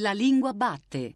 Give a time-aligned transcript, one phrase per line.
[0.00, 1.14] La lingua batte.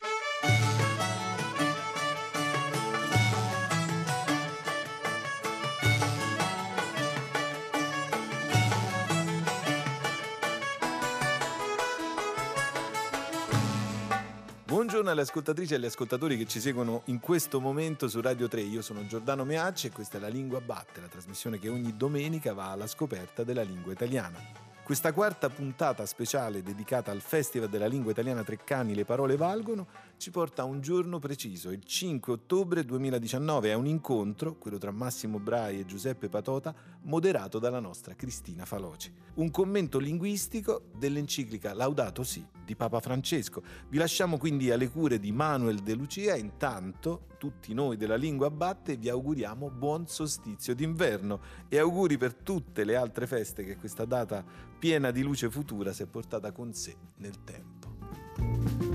[14.65, 18.63] Buongiorno alle ascoltatrici e agli ascoltatori che ci seguono in questo momento su Radio 3.
[18.63, 22.53] Io sono Giordano Meacci e questa è La Lingua Batte, la trasmissione che ogni domenica
[22.53, 24.72] va alla scoperta della lingua italiana.
[24.85, 30.33] Questa quarta puntata speciale dedicata al Festival della Lingua Italiana Treccani Le Parole Valgono ci
[30.33, 35.39] porta a un giorno preciso, il 5 ottobre 2019, a un incontro, quello tra Massimo
[35.39, 39.13] Brai e Giuseppe Patota, moderato dalla nostra Cristina Faloci.
[39.35, 43.63] Un commento linguistico dell'enciclica Laudato Si di Papa Francesco.
[43.89, 46.37] Vi lasciamo quindi alle cure di Manuel De Lucia.
[46.37, 52.85] Intanto, tutti noi della Lingua Batte vi auguriamo buon solstizio d'inverno e auguri per tutte
[52.85, 54.45] le altre feste che questa data
[54.83, 58.92] piena di luce futura si è portata con sé nel tempo.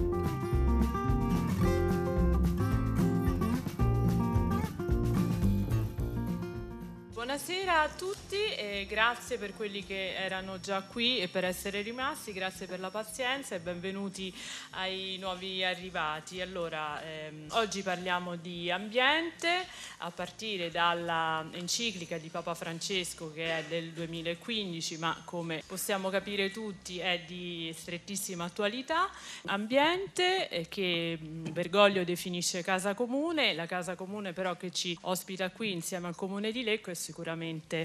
[7.28, 12.32] Buonasera a tutti e grazie per quelli che erano già qui e per essere rimasti,
[12.32, 14.34] grazie per la pazienza e benvenuti
[14.72, 16.40] ai nuovi arrivati.
[16.40, 23.64] Allora, ehm, oggi parliamo di ambiente a partire dalla enciclica di Papa Francesco che è
[23.68, 29.10] del 2015 ma come possiamo capire tutti è di strettissima attualità.
[29.48, 35.74] Ambiente eh, che Bergoglio definisce casa comune, la casa comune però che ci ospita qui
[35.74, 37.16] insieme al comune di Lecco è sicuramente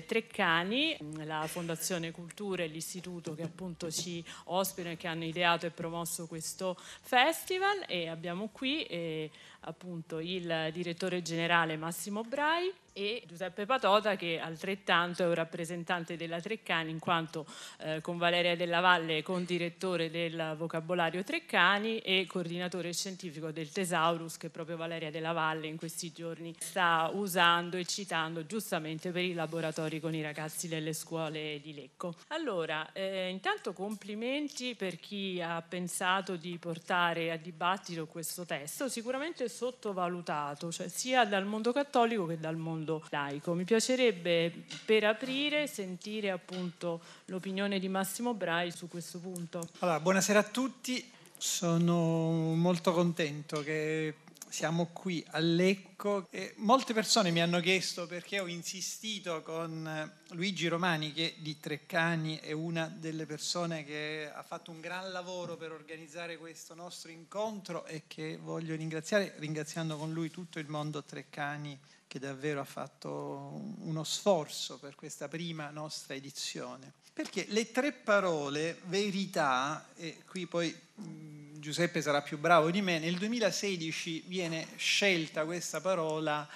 [0.04, 5.70] Treccani, la Fondazione Cultura e l'Istituto che appunto ci ospitano e che hanno ideato e
[5.70, 13.66] promosso questo festival e abbiamo qui eh, appunto il direttore generale Massimo Brai e Giuseppe
[13.66, 17.46] Patota che altrettanto è un rappresentante della Treccani in quanto
[17.78, 24.36] eh, con Valeria Della Valle è condirettore del vocabolario Treccani e coordinatore scientifico del Tesaurus
[24.36, 29.34] che proprio Valeria Della Valle in questi giorni sta usando e citando giustamente per i
[29.34, 32.14] laboratori con i ragazzi delle scuole di Lecco.
[32.28, 39.48] Allora, eh, intanto complimenti per chi ha pensato di portare a dibattito questo testo, sicuramente
[39.48, 43.54] sottovalutato, cioè sia dal mondo cattolico che dal mondo mondo laico.
[43.54, 44.52] Mi piacerebbe
[44.84, 49.66] per aprire sentire appunto l'opinione di Massimo Brai su questo punto.
[49.78, 54.14] Allora, buonasera a tutti, sono molto contento che
[54.48, 60.68] siamo qui a Lecco e molte persone mi hanno chiesto perché ho insistito con Luigi
[60.68, 65.72] Romani che di Treccani è una delle persone che ha fatto un gran lavoro per
[65.72, 71.78] organizzare questo nostro incontro e che voglio ringraziare ringraziando con lui tutto il mondo Treccani
[72.12, 76.92] che davvero ha fatto uno sforzo per questa prima nostra edizione.
[77.10, 83.16] Perché le tre parole verità, e qui poi Giuseppe sarà più bravo di me, nel
[83.16, 86.46] 2016 viene scelta questa parola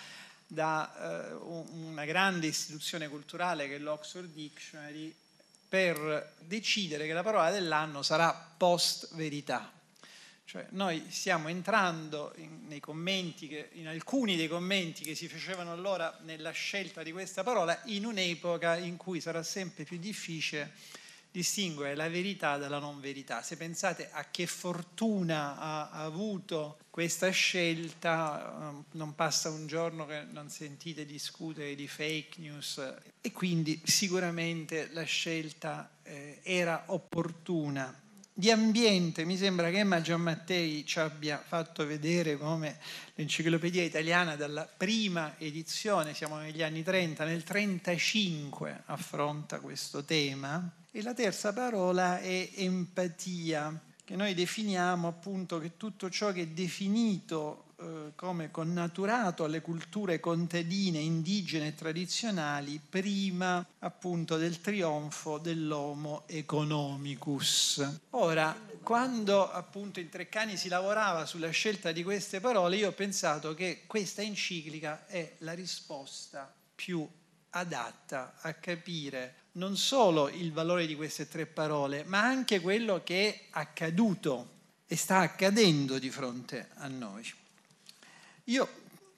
[0.47, 5.15] da eh, una grande istituzione culturale che è l'Oxford Dictionary
[5.67, 9.73] per decidere che la parola dell'anno sarà post verità.
[10.57, 15.71] Cioè noi stiamo entrando in, nei commenti, che, in alcuni dei commenti che si facevano
[15.71, 20.73] allora nella scelta di questa parola, in un'epoca in cui sarà sempre più difficile
[21.31, 23.43] distinguere la verità dalla non verità.
[23.43, 30.07] Se pensate a che fortuna ha, ha avuto questa scelta, um, non passa un giorno
[30.07, 38.05] che non sentite discutere di fake news e quindi sicuramente la scelta eh, era opportuna
[38.39, 42.77] di ambiente mi sembra che Emma Giammattei ci abbia fatto vedere come
[43.15, 50.71] l'enciclopedia italiana dalla prima edizione, siamo negli anni 30, nel 35 affronta questo tema.
[50.91, 56.47] E la terza parola è empatia, che noi definiamo appunto che tutto ciò che è
[56.49, 66.23] definito eh, come connaturato alle culture contadine, indigene e tradizionali prima appunto del trionfo dell'homo
[66.27, 67.87] economicus.
[68.11, 73.53] Ora, quando appunto in Treccani si lavorava sulla scelta di queste parole, io ho pensato
[73.53, 77.07] che questa enciclica è la risposta più
[77.51, 83.29] adatta a capire non solo il valore di queste tre parole, ma anche quello che
[83.29, 84.55] è accaduto
[84.87, 87.45] e sta accadendo di fronte a noi.
[88.49, 88.69] Io,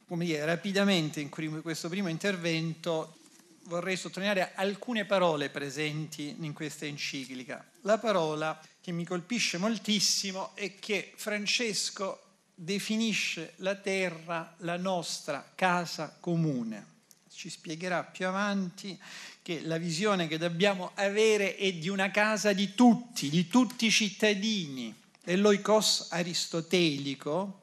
[0.07, 3.17] come dire, rapidamente in questo primo intervento
[3.65, 7.63] vorrei sottolineare alcune parole presenti in questa enciclica.
[7.83, 12.23] La parola che mi colpisce moltissimo è che Francesco
[12.55, 16.97] definisce la terra la nostra casa comune.
[17.31, 18.99] Ci spiegherà più avanti
[19.43, 23.91] che la visione che dobbiamo avere è di una casa di tutti, di tutti i
[23.91, 27.61] cittadini, è l'oikos aristotelico,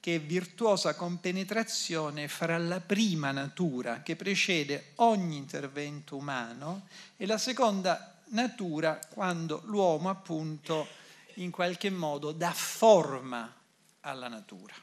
[0.00, 6.86] che è virtuosa compenetrazione fra la prima natura che precede ogni intervento umano
[7.16, 10.86] e la seconda natura quando l'uomo appunto
[11.34, 13.54] in qualche modo dà forma
[14.00, 14.74] alla natura.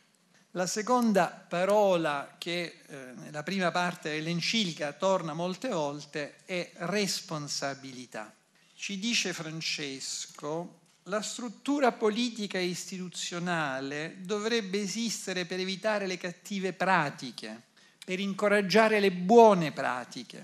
[0.52, 8.34] La seconda parola che eh, nella prima parte dell'enciclica torna molte volte è responsabilità.
[8.74, 17.62] Ci dice Francesco, la struttura politica e istituzionale dovrebbe esistere per evitare le cattive pratiche,
[18.04, 20.44] per incoraggiare le buone pratiche,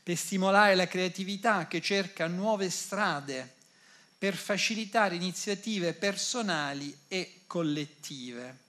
[0.00, 3.56] per stimolare la creatività che cerca nuove strade,
[4.16, 8.66] per facilitare iniziative personali e collettive.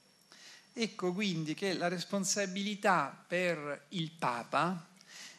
[0.73, 4.87] Ecco quindi che la responsabilità per il Papa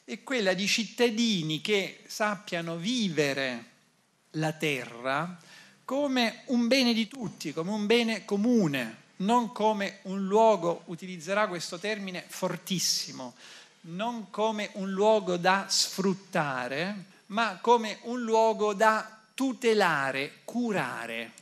[0.04, 3.64] è quella di cittadini che sappiano vivere
[4.34, 5.48] la terra
[5.90, 11.80] come un bene di tutti, come un bene comune, non come un luogo, utilizzerà questo
[11.80, 13.34] termine fortissimo,
[13.82, 21.32] non come un luogo da sfruttare, ma come un luogo da tutelare, curare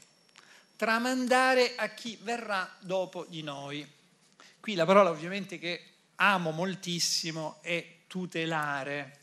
[0.77, 3.87] tramandare a chi verrà dopo di noi.
[4.61, 5.83] Qui la parola ovviamente che
[6.15, 9.18] amo moltissimo è tutelare.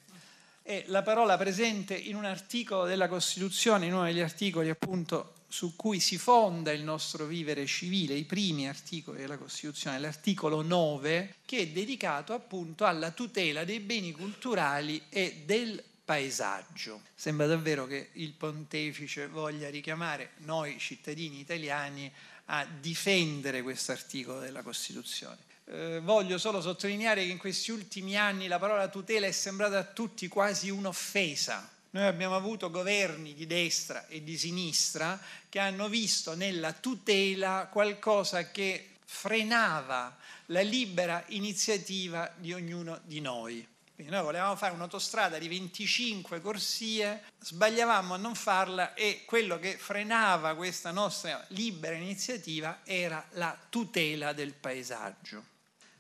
[0.68, 5.76] È la parola presente in un articolo della Costituzione, in uno degli articoli appunto su
[5.76, 11.60] cui si fonda il nostro vivere civile, i primi articoli della Costituzione, l'articolo 9, che
[11.60, 17.02] è dedicato appunto alla tutela dei beni culturali e del paesaggio.
[17.14, 22.12] Sembra davvero che il pontefice voglia richiamare noi cittadini italiani
[22.46, 25.54] a difendere questo articolo della Costituzione.
[25.68, 29.84] Eh, voglio solo sottolineare che in questi ultimi anni la parola tutela è sembrata a
[29.84, 31.68] tutti quasi un'offesa.
[31.92, 35.20] Noi abbiamo avuto governi di destra e di sinistra
[35.50, 40.16] che hanno visto nella tutela qualcosa che frenava
[40.48, 43.66] la libera iniziativa di ognuno di noi.
[43.96, 49.78] Quindi noi volevamo fare un'autostrada di 25 corsie, sbagliavamo a non farla e quello che
[49.78, 55.54] frenava questa nostra libera iniziativa era la tutela del paesaggio.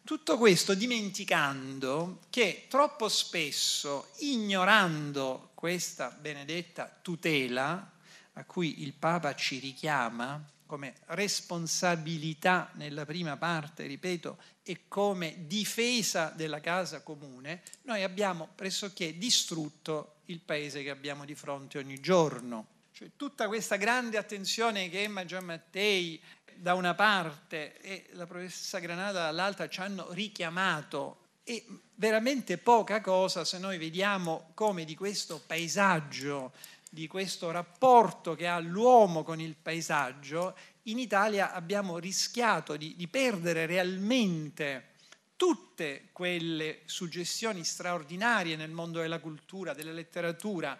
[0.05, 7.91] Tutto questo dimenticando che troppo spesso, ignorando questa benedetta tutela
[8.33, 16.31] a cui il Papa ci richiama, come responsabilità nella prima parte, ripeto, e come difesa
[16.35, 22.67] della casa comune, noi abbiamo pressoché distrutto il paese che abbiamo di fronte ogni giorno.
[22.91, 26.21] Cioè, tutta questa grande attenzione che Emma Giammattei
[26.57, 31.63] da una parte e la professoressa Granata dall'altra ci hanno richiamato è
[31.95, 36.51] veramente poca cosa se noi vediamo come di questo paesaggio
[36.95, 43.09] di questo rapporto che ha l'uomo con il paesaggio, in Italia abbiamo rischiato di, di
[43.09, 44.91] perdere realmente
[45.35, 50.79] tutte quelle suggestioni straordinarie nel mondo della cultura, della letteratura,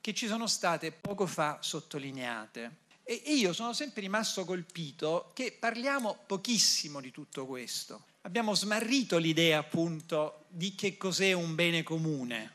[0.00, 2.84] che ci sono state poco fa sottolineate.
[3.08, 8.02] E io sono sempre rimasto colpito che parliamo pochissimo di tutto questo.
[8.22, 12.54] Abbiamo smarrito l'idea appunto di che cos'è un bene comune.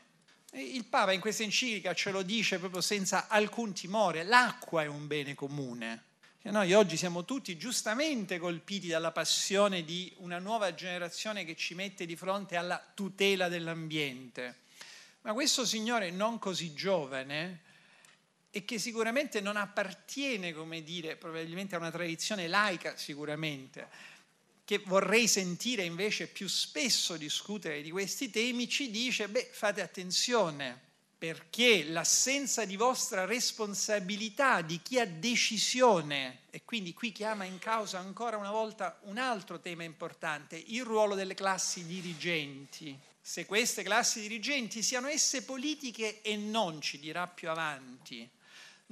[0.52, 5.06] Il Papa in questa enciclica ce lo dice proprio senza alcun timore, l'acqua è un
[5.06, 6.02] bene comune.
[6.42, 12.04] Noi oggi siamo tutti giustamente colpiti dalla passione di una nuova generazione che ci mette
[12.04, 14.56] di fronte alla tutela dell'ambiente.
[15.22, 17.70] Ma questo signore non così giovane
[18.54, 23.88] e che sicuramente non appartiene, come dire, probabilmente a una tradizione laica, sicuramente,
[24.62, 30.78] che vorrei sentire invece più spesso discutere di questi temi, ci dice, beh, fate attenzione,
[31.16, 38.00] perché l'assenza di vostra responsabilità, di chi ha decisione, e quindi qui chiama in causa
[38.00, 42.98] ancora una volta un altro tema importante, il ruolo delle classi dirigenti.
[43.18, 48.28] Se queste classi dirigenti, siano esse politiche e non, ci dirà più avanti,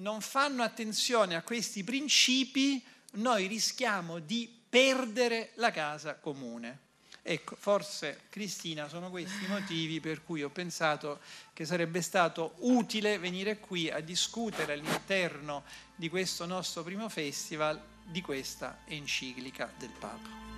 [0.01, 6.89] non fanno attenzione a questi principi, noi rischiamo di perdere la casa comune.
[7.23, 11.21] Ecco, forse Cristina sono questi i motivi per cui ho pensato
[11.53, 15.65] che sarebbe stato utile venire qui a discutere all'interno
[15.95, 20.50] di questo nostro primo festival di questa enciclica del Papa.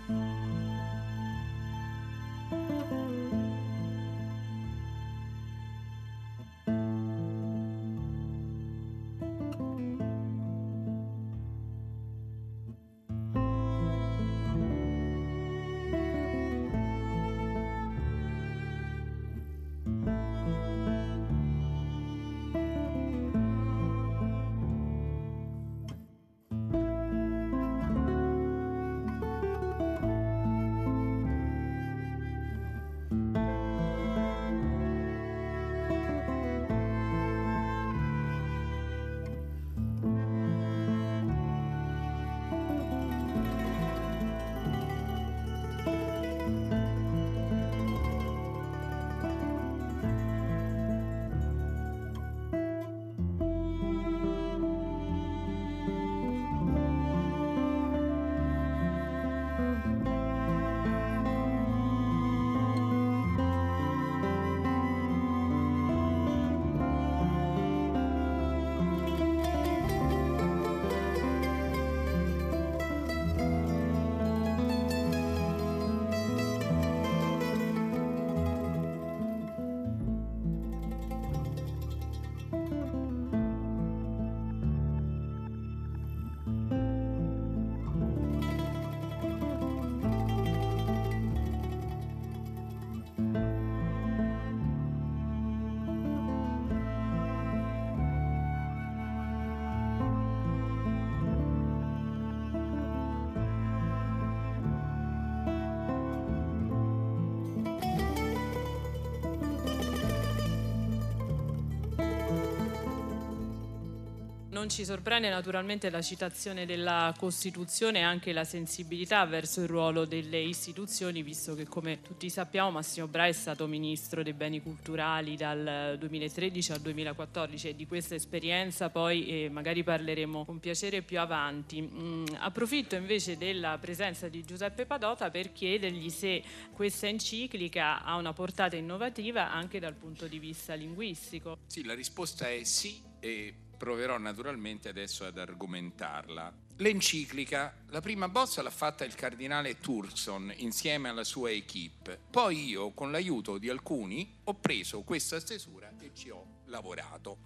[114.62, 120.04] Non ci sorprende naturalmente la citazione della Costituzione e anche la sensibilità verso il ruolo
[120.04, 125.34] delle istituzioni, visto che come tutti sappiamo Massimo Bra è stato ministro dei beni culturali
[125.34, 131.18] dal 2013 al 2014 e di questa esperienza poi eh, magari parleremo con piacere più
[131.18, 131.82] avanti.
[131.82, 136.40] Mm, approfitto invece della presenza di Giuseppe Padota per chiedergli se
[136.72, 141.58] questa enciclica ha una portata innovativa anche dal punto di vista linguistico.
[141.66, 146.54] Sì, la risposta è sì e proverò naturalmente adesso ad argomentarla.
[146.76, 152.16] L'enciclica, la prima bozza l'ha fatta il cardinale Turson insieme alla sua equip.
[152.30, 157.38] Poi io, con l'aiuto di alcuni, ho preso questa stesura e ci ho lavorato.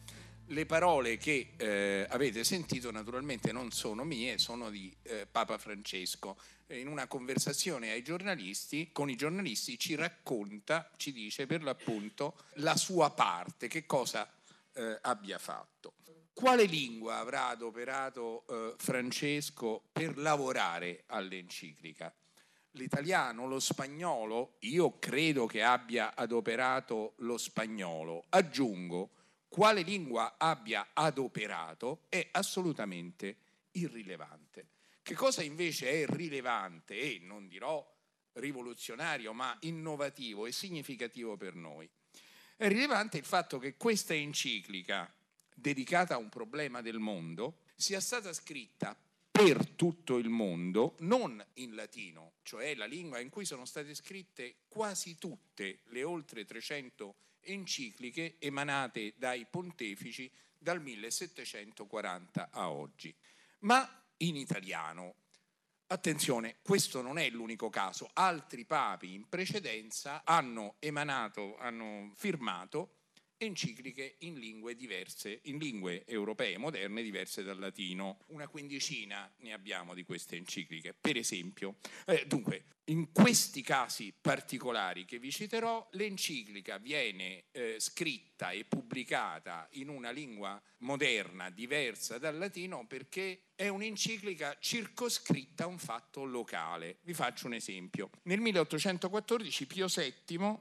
[0.48, 6.36] Le parole che eh, avete sentito naturalmente non sono mie, sono di eh, Papa Francesco.
[6.66, 12.76] In una conversazione ai giornalisti, con i giornalisti ci racconta, ci dice per l'appunto la
[12.76, 14.30] sua parte, che cosa
[14.74, 15.94] eh, abbia fatto.
[16.36, 22.14] Quale lingua avrà adoperato eh, Francesco per lavorare all'enciclica?
[22.72, 24.56] L'italiano, lo spagnolo?
[24.60, 28.26] Io credo che abbia adoperato lo spagnolo.
[28.28, 29.12] Aggiungo,
[29.48, 33.38] quale lingua abbia adoperato è assolutamente
[33.70, 34.68] irrilevante.
[35.00, 37.82] Che cosa invece è rilevante e non dirò
[38.34, 41.88] rivoluzionario, ma innovativo e significativo per noi?
[42.56, 45.10] È rilevante il fatto che questa enciclica
[45.58, 48.96] dedicata a un problema del mondo sia stata scritta
[49.30, 54.56] per tutto il mondo, non in latino, cioè la lingua in cui sono state scritte
[54.68, 63.14] quasi tutte le oltre 300 encicliche emanate dai pontefici dal 1740 a oggi,
[63.60, 65.14] ma in italiano.
[65.88, 72.94] Attenzione, questo non è l'unico caso, altri papi in precedenza hanno emanato, hanno firmato
[73.38, 78.18] encicliche in lingue diverse, in lingue europee moderne diverse dal latino.
[78.28, 81.76] Una quindicina ne abbiamo di queste encicliche, per esempio.
[82.06, 89.66] Eh, dunque, in questi casi particolari che vi citerò, l'enciclica viene eh, scritta e pubblicata
[89.72, 96.98] in una lingua moderna diversa dal latino perché è un'enciclica circoscritta a un fatto locale.
[97.02, 98.10] Vi faccio un esempio.
[98.24, 100.58] Nel 1814 Pio VII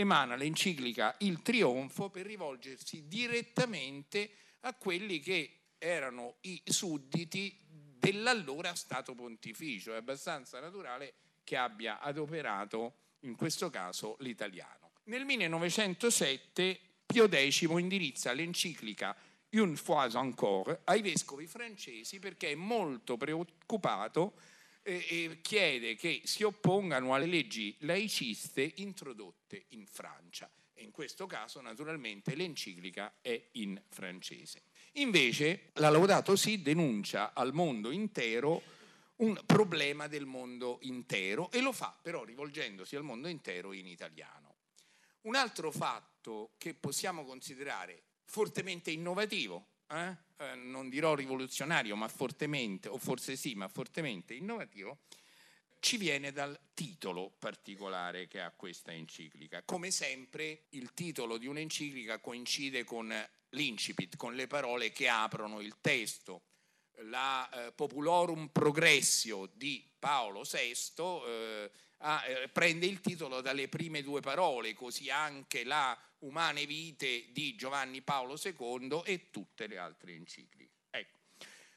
[0.00, 9.16] emana l'enciclica Il Trionfo per rivolgersi direttamente a quelli che erano i sudditi dell'allora Stato
[9.16, 9.92] Pontificio.
[9.92, 14.92] È abbastanza naturale che abbia adoperato in questo caso l'italiano.
[15.04, 19.16] Nel 1907 Pio X indirizza l'enciclica
[19.50, 24.34] Une fois encore ai vescovi francesi perché è molto preoccupato
[24.88, 30.50] e chiede che si oppongano alle leggi laiciste introdotte in Francia.
[30.72, 34.62] E in questo caso naturalmente l'enciclica è in francese.
[34.92, 38.62] Invece la Laudato Si denuncia al mondo intero
[39.16, 44.54] un problema del mondo intero e lo fa però rivolgendosi al mondo intero in italiano.
[45.22, 50.16] Un altro fatto che possiamo considerare fortemente innovativo eh?
[50.36, 54.98] Eh, non dirò rivoluzionario, ma fortemente, o forse sì, ma fortemente innovativo,
[55.80, 59.62] ci viene dal titolo particolare che ha questa enciclica.
[59.62, 63.12] Come sempre il titolo di un'enciclica coincide con
[63.50, 66.42] l'incipit, con le parole che aprono il testo.
[67.02, 74.02] La eh, Populorum Progressio di Paolo VI eh, ah, eh, prende il titolo dalle prime
[74.02, 80.14] due parole, così anche la Umane Vite di Giovanni Paolo II e tutte le altre
[80.14, 80.74] encicliche.
[80.90, 81.18] Ecco.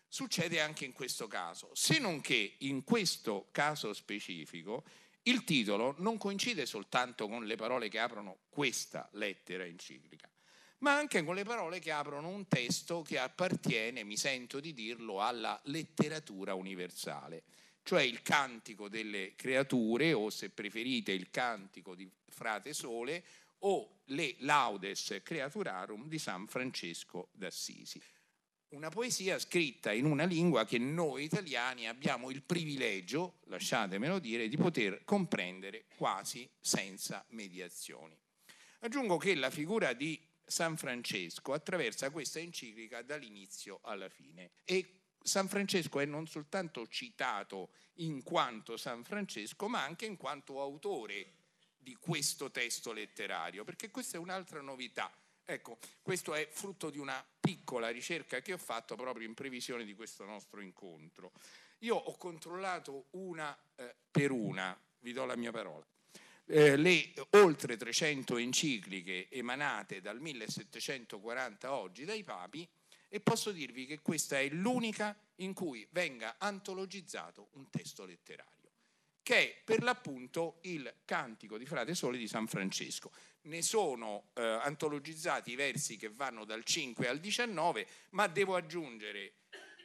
[0.08, 4.84] Succede anche in questo caso, se non che in questo caso specifico
[5.24, 10.30] il titolo non coincide soltanto con le parole che aprono questa lettera enciclica,
[10.80, 15.22] ma anche con le parole che aprono un testo che appartiene, mi sento di dirlo,
[15.22, 17.44] alla letteratura universale
[17.83, 23.23] cioè il cantico delle creature o se preferite il cantico di Frate Sole
[23.59, 28.01] o le Laudes Creaturarum di San Francesco d'Assisi.
[28.69, 34.55] Una poesia scritta in una lingua che noi italiani abbiamo il privilegio, lasciatemelo dire, di
[34.55, 38.17] poter comprendere quasi senza mediazioni.
[38.79, 45.48] Aggiungo che la figura di San Francesco attraversa questa enciclica dall'inizio alla fine e San
[45.48, 51.34] Francesco è non soltanto citato in quanto San Francesco, ma anche in quanto autore
[51.78, 55.12] di questo testo letterario, perché questa è un'altra novità.
[55.44, 59.94] Ecco, questo è frutto di una piccola ricerca che ho fatto proprio in previsione di
[59.94, 61.32] questo nostro incontro.
[61.80, 65.86] Io ho controllato una eh, per una, vi do la mia parola,
[66.46, 72.68] eh, le oltre 300 encicliche emanate dal 1740 a oggi dai papi
[73.13, 78.72] e posso dirvi che questa è l'unica in cui venga antologizzato un testo letterario,
[79.22, 83.12] che è per l'appunto il Cantico di Frate Sole di San Francesco.
[83.41, 89.34] Ne sono eh, antologizzati i versi che vanno dal 5 al 19, ma devo aggiungere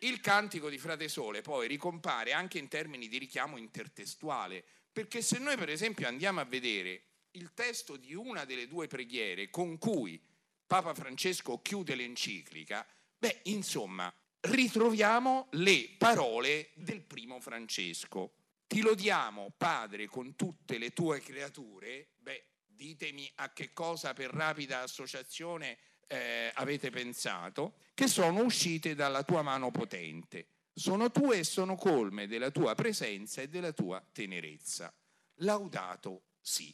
[0.00, 5.40] il Cantico di Frate Sole poi ricompare anche in termini di richiamo intertestuale, perché se
[5.40, 7.02] noi per esempio andiamo a vedere
[7.33, 10.23] il testo di una delle due preghiere con cui
[10.64, 12.87] Papa Francesco chiude l'enciclica,
[13.26, 18.35] beh, insomma, ritroviamo le parole del primo Francesco.
[18.68, 22.11] Ti lodiamo, Padre, con tutte le tue creature.
[22.18, 29.24] Beh, ditemi a che cosa per rapida associazione eh, avete pensato, che sono uscite dalla
[29.24, 30.46] tua mano potente.
[30.72, 34.94] Sono tue e sono colme della tua presenza e della tua tenerezza.
[35.40, 36.72] Laudato sì.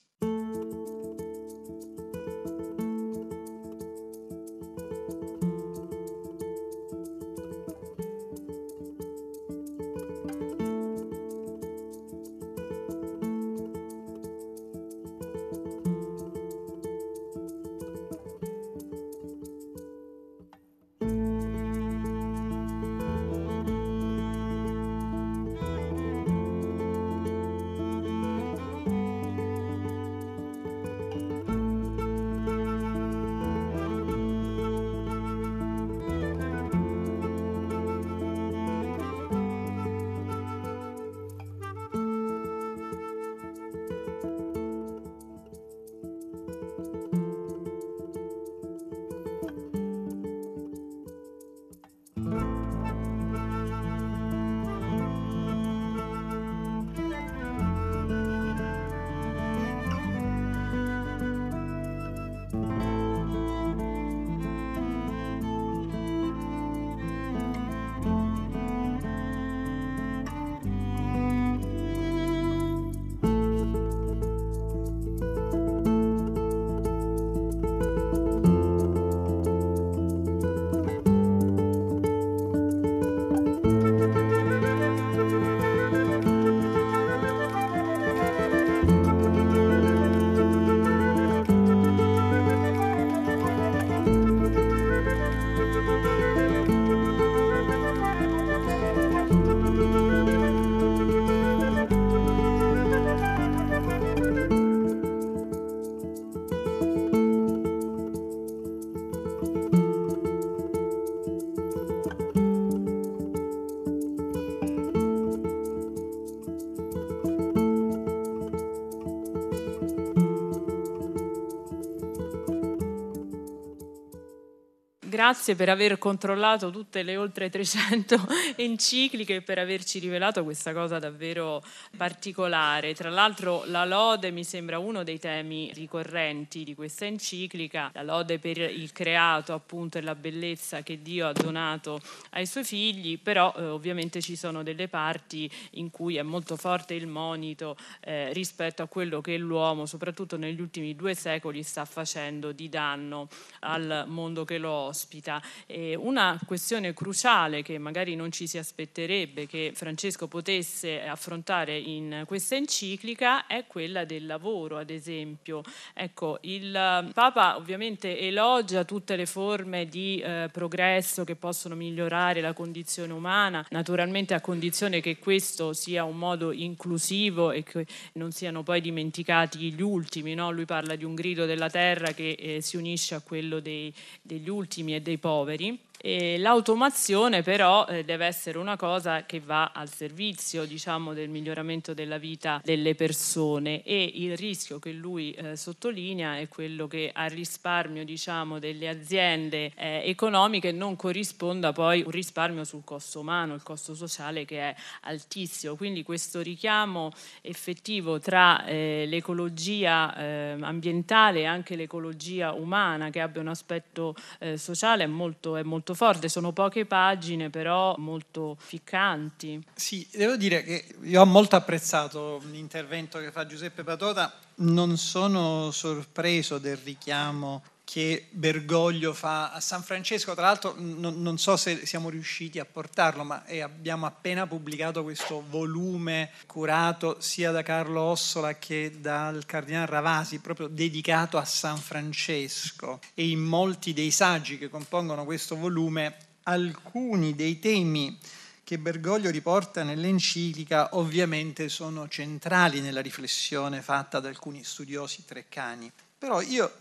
[125.22, 128.16] Grazie per aver controllato tutte le oltre 300
[128.56, 131.62] encicliche e per averci rivelato questa cosa davvero
[131.96, 132.92] particolare.
[132.92, 138.40] Tra l'altro la lode mi sembra uno dei temi ricorrenti di questa enciclica, la lode
[138.40, 143.54] per il creato appunto e la bellezza che Dio ha donato ai suoi figli, però
[143.56, 148.82] eh, ovviamente ci sono delle parti in cui è molto forte il monito eh, rispetto
[148.82, 153.28] a quello che l'uomo, soprattutto negli ultimi due secoli, sta facendo di danno
[153.60, 155.42] al mondo che lo ospita ospita.
[155.66, 162.24] E una questione cruciale che magari non ci si aspetterebbe che Francesco potesse affrontare in
[162.26, 165.62] questa enciclica è quella del lavoro, ad esempio.
[165.92, 166.70] Ecco, il
[167.12, 173.64] Papa ovviamente elogia tutte le forme di eh, progresso che possono migliorare la condizione umana,
[173.70, 179.72] naturalmente a condizione che questo sia un modo inclusivo e che non siano poi dimenticati
[179.72, 180.34] gli ultimi.
[180.34, 180.50] No?
[180.50, 184.48] Lui parla di un grido della terra che eh, si unisce a quello dei, degli
[184.48, 189.88] ultimi e dei poveri e l'automazione però eh, deve essere una cosa che va al
[189.88, 196.38] servizio diciamo, del miglioramento della vita delle persone e il rischio che lui eh, sottolinea
[196.38, 202.64] è quello che al risparmio diciamo, delle aziende eh, economiche non corrisponda poi un risparmio
[202.64, 205.76] sul costo umano, il costo sociale che è altissimo.
[205.76, 207.12] Quindi questo richiamo
[207.42, 214.16] effettivo tra eh, l'ecologia eh, ambientale e anche l'ecologia umana che abbia un aspetto
[214.56, 219.62] sociale è molto, è molto molto forte, sono poche pagine però molto ficcanti.
[219.74, 225.70] Sì, devo dire che io ho molto apprezzato l'intervento che fa Giuseppe Patota, non sono
[225.70, 231.84] sorpreso del richiamo che Bergoglio fa a San Francesco, tra l'altro non, non so se
[231.84, 238.54] siamo riusciti a portarlo, ma abbiamo appena pubblicato questo volume curato sia da Carlo Ossola
[238.56, 244.68] che dal Cardinale Ravasi, proprio dedicato a San Francesco e in molti dei saggi che
[244.68, 248.18] compongono questo volume alcuni dei temi
[248.64, 255.92] che Bergoglio riporta nell'enciclica ovviamente sono centrali nella riflessione fatta da alcuni studiosi treccani.
[256.22, 256.72] Però io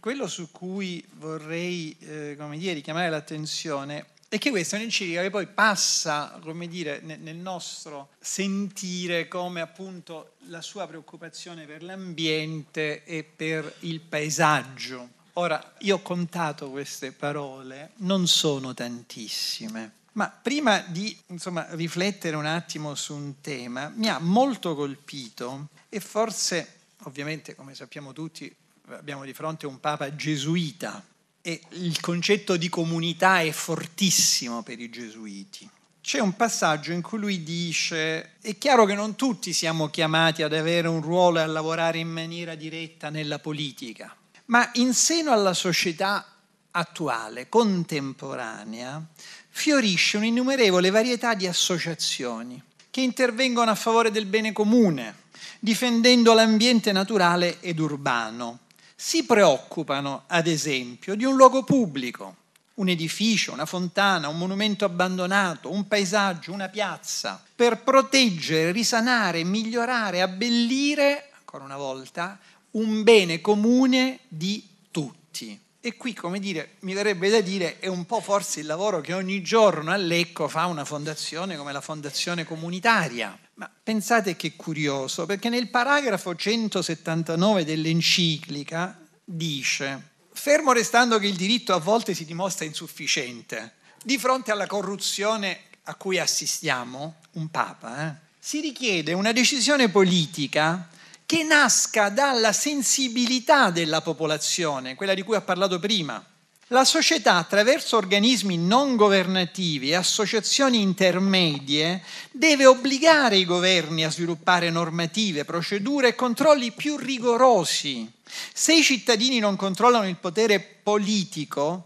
[0.00, 5.46] quello su cui vorrei eh, dire, richiamare l'attenzione è che questa è un'enciclica che poi
[5.46, 13.72] passa, come dire, nel nostro sentire come appunto la sua preoccupazione per l'ambiente e per
[13.82, 15.10] il paesaggio.
[15.34, 22.46] Ora, io ho contato queste parole, non sono tantissime, ma prima di insomma, riflettere un
[22.46, 28.52] attimo su un tema, mi ha molto colpito e forse, ovviamente, come sappiamo tutti,
[28.96, 31.04] abbiamo di fronte un papa gesuita,
[31.40, 35.68] e il concetto di comunità è fortissimo per i gesuiti.
[36.00, 40.52] C'è un passaggio in cui lui dice, è chiaro che non tutti siamo chiamati ad
[40.52, 44.14] avere un ruolo e a lavorare in maniera diretta nella politica,
[44.46, 46.26] ma in seno alla società
[46.70, 49.04] attuale, contemporanea,
[49.48, 55.14] fiorisce un'innumerevole varietà di associazioni che intervengono a favore del bene comune,
[55.60, 58.60] difendendo l'ambiente naturale ed urbano
[59.00, 62.34] si preoccupano, ad esempio, di un luogo pubblico,
[62.74, 70.20] un edificio, una fontana, un monumento abbandonato, un paesaggio, una piazza, per proteggere, risanare, migliorare,
[70.20, 72.40] abbellire, ancora una volta,
[72.72, 75.58] un bene comune di tutti.
[75.80, 79.12] E qui, come dire, mi verrebbe da dire, è un po' forse il lavoro che
[79.12, 85.24] ogni giorno a Lecco fa una fondazione come la fondazione comunitaria, ma pensate che curioso,
[85.24, 92.64] perché nel paragrafo 179 dell'enciclica dice, fermo restando che il diritto a volte si dimostra
[92.64, 99.88] insufficiente, di fronte alla corruzione a cui assistiamo, un Papa, eh, si richiede una decisione
[99.88, 100.88] politica
[101.28, 106.24] che nasca dalla sensibilità della popolazione, quella di cui ho parlato prima,
[106.68, 114.70] la società, attraverso organismi non governativi e associazioni intermedie, deve obbligare i governi a sviluppare
[114.70, 118.10] normative, procedure e controlli più rigorosi.
[118.54, 121.84] Se i cittadini non controllano il potere politico,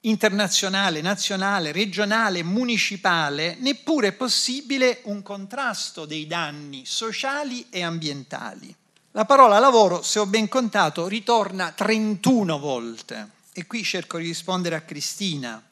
[0.00, 8.80] internazionale, nazionale, regionale, municipale, neppure è possibile un contrasto dei danni sociali e ambientali.
[9.14, 13.28] La parola lavoro, se ho ben contato, ritorna 31 volte.
[13.52, 15.62] E qui cerco di rispondere a Cristina,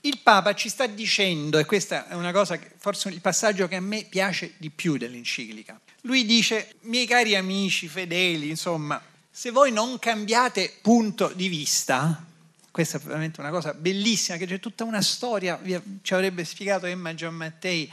[0.00, 3.76] il Papa ci sta dicendo, e questa è una cosa, che, forse il passaggio che
[3.76, 9.72] a me piace di più dell'enciclica, lui dice, miei cari amici fedeli, insomma, se voi
[9.72, 12.22] non cambiate punto di vista,
[12.70, 15.58] questa è veramente una cosa bellissima, che c'è tutta una storia,
[16.02, 17.90] ci avrebbe spiegato Emma Gianmattei,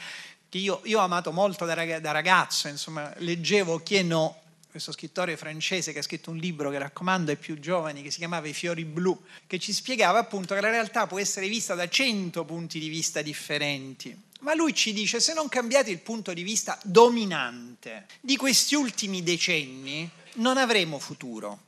[0.50, 4.41] che io, io ho amato molto da, ragazzo, insomma, leggevo Chi no,
[4.72, 8.18] questo scrittore francese che ha scritto un libro che raccomando ai più giovani, che si
[8.18, 11.88] chiamava I fiori blu, che ci spiegava appunto che la realtà può essere vista da
[11.90, 14.18] cento punti di vista differenti.
[14.40, 19.22] Ma lui ci dice, se non cambiate il punto di vista dominante di questi ultimi
[19.22, 21.60] decenni, non avremo futuro.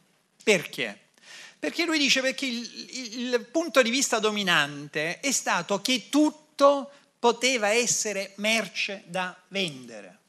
[0.42, 0.98] Perché?
[1.60, 2.90] Perché lui dice perché il,
[3.32, 6.90] il punto di vista dominante è stato che tutto
[7.20, 10.20] poteva essere merce da vendere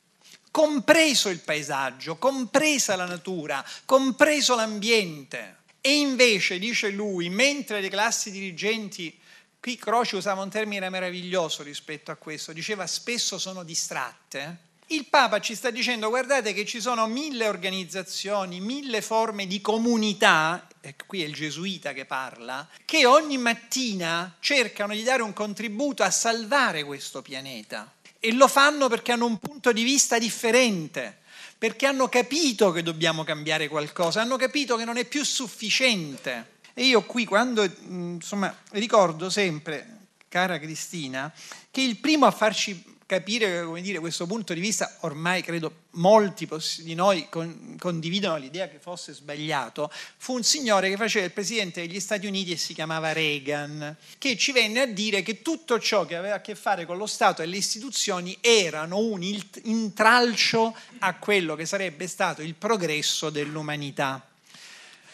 [0.54, 5.62] compreso il paesaggio, compresa la natura, compreso l'ambiente.
[5.80, 9.18] E invece, dice lui, mentre le classi dirigenti,
[9.58, 15.40] qui Croce usava un termine meraviglioso rispetto a questo, diceva spesso sono distratte, il Papa
[15.40, 21.24] ci sta dicendo guardate che ci sono mille organizzazioni, mille forme di comunità, e qui
[21.24, 26.84] è il gesuita che parla, che ogni mattina cercano di dare un contributo a salvare
[26.84, 27.92] questo pianeta
[28.24, 31.18] e lo fanno perché hanno un punto di vista differente,
[31.58, 36.52] perché hanno capito che dobbiamo cambiare qualcosa, hanno capito che non è più sufficiente.
[36.72, 41.30] E io qui quando, insomma, ricordo sempre, cara Cristina,
[41.70, 46.94] che il primo a farci capire dire, questo punto di vista, ormai credo molti di
[46.94, 52.00] noi con, condividono l'idea che fosse sbagliato, fu un signore che faceva il presidente degli
[52.00, 56.16] Stati Uniti e si chiamava Reagan, che ci venne a dire che tutto ciò che
[56.16, 59.22] aveva a che fare con lo Stato e le istituzioni erano un
[59.62, 64.28] intralcio a quello che sarebbe stato il progresso dell'umanità.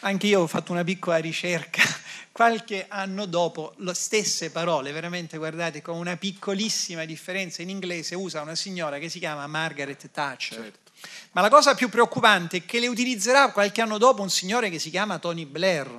[0.01, 1.83] Anche io ho fatto una piccola ricerca
[2.33, 8.41] qualche anno dopo, le stesse parole, veramente guardate, con una piccolissima differenza in inglese, usa
[8.41, 10.59] una signora che si chiama Margaret Thatcher.
[10.59, 10.91] Certo.
[11.33, 14.79] Ma la cosa più preoccupante è che le utilizzerà qualche anno dopo un signore che
[14.79, 15.91] si chiama Tony Blair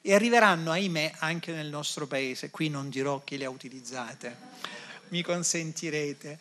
[0.00, 2.50] e arriveranno, ahimè, anche nel nostro paese.
[2.50, 4.36] Qui non dirò chi le ha utilizzate,
[5.08, 6.38] mi consentirete.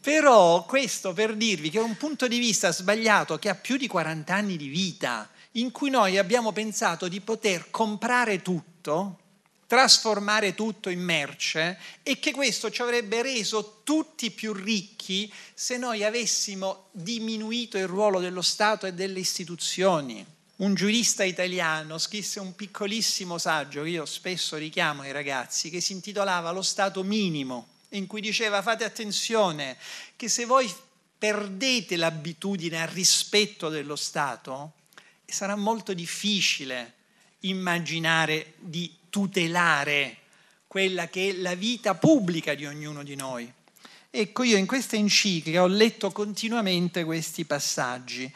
[0.00, 3.88] Però questo per dirvi che è un punto di vista sbagliato che ha più di
[3.88, 9.18] 40 anni di vita in cui noi abbiamo pensato di poter comprare tutto
[9.66, 16.04] trasformare tutto in merce e che questo ci avrebbe reso tutti più ricchi se noi
[16.04, 20.24] avessimo diminuito il ruolo dello Stato e delle istituzioni.
[20.56, 25.92] Un giurista italiano scrisse un piccolissimo saggio che io spesso richiamo ai ragazzi che si
[25.92, 29.76] intitolava Lo Stato minimo, in cui diceva fate attenzione
[30.14, 30.72] che se voi
[31.18, 34.74] perdete l'abitudine al rispetto dello Stato,
[35.26, 36.94] sarà molto difficile
[37.40, 40.18] immaginare di tutelare
[40.66, 43.50] quella che è la vita pubblica di ognuno di noi.
[44.10, 48.32] Ecco, io in questa enciclica ho letto continuamente questi passaggi,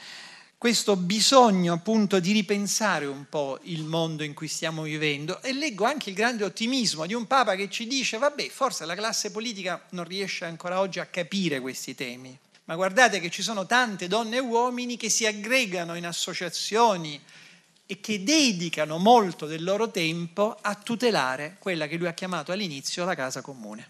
[0.59, 5.41] questo bisogno appunto di ripensare un po' il mondo in cui stiamo vivendo.
[5.41, 8.95] E leggo anche il grande ottimismo di un Papa che ci dice, vabbè, forse la
[8.95, 12.39] classe politica non riesce ancora oggi a capire questi temi,
[12.71, 17.21] ma guardate che ci sono tante donne e uomini che si aggregano in associazioni,
[17.85, 23.05] e che dedicano molto del loro tempo a tutelare quella che lui ha chiamato all'inizio
[23.05, 23.89] la casa comune.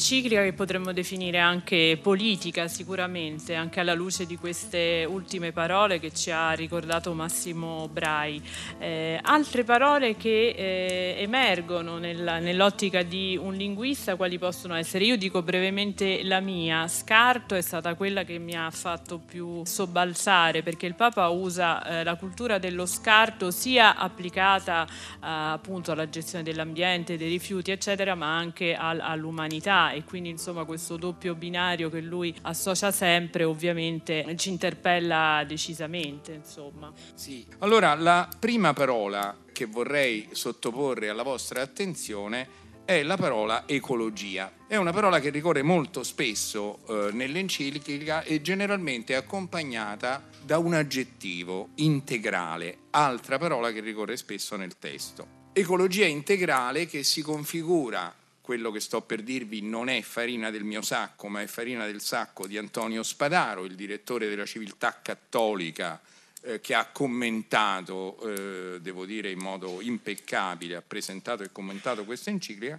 [0.00, 6.10] Un'enciclica che potremmo definire anche politica sicuramente, anche alla luce di queste ultime parole che
[6.10, 8.42] ci ha ricordato Massimo Brai.
[8.78, 15.04] Eh, altre parole che eh, emergono nella, nell'ottica di un linguista, quali possono essere?
[15.04, 20.62] Io dico brevemente la mia, scarto è stata quella che mi ha fatto più sobbalzare
[20.62, 26.42] perché il Papa usa eh, la cultura dello scarto sia applicata eh, appunto alla gestione
[26.42, 32.00] dell'ambiente, dei rifiuti eccetera, ma anche al, all'umanità e quindi insomma questo doppio binario che
[32.00, 36.92] lui associa sempre ovviamente ci interpella decisamente insomma.
[37.14, 44.52] Sì, allora la prima parola che vorrei sottoporre alla vostra attenzione è la parola ecologia.
[44.66, 51.68] È una parola che ricorre molto spesso eh, nell'enciclica e generalmente accompagnata da un aggettivo
[51.76, 55.38] integrale, altra parola che ricorre spesso nel testo.
[55.52, 58.12] Ecologia integrale che si configura
[58.50, 62.00] quello che sto per dirvi non è farina del mio sacco, ma è farina del
[62.00, 66.00] sacco di Antonio Spadaro, il direttore della civiltà cattolica,
[66.40, 72.30] eh, che ha commentato, eh, devo dire in modo impeccabile, ha presentato e commentato questa
[72.30, 72.76] enciclica,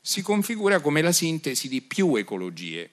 [0.00, 2.88] si configura come la sintesi di più ecologie,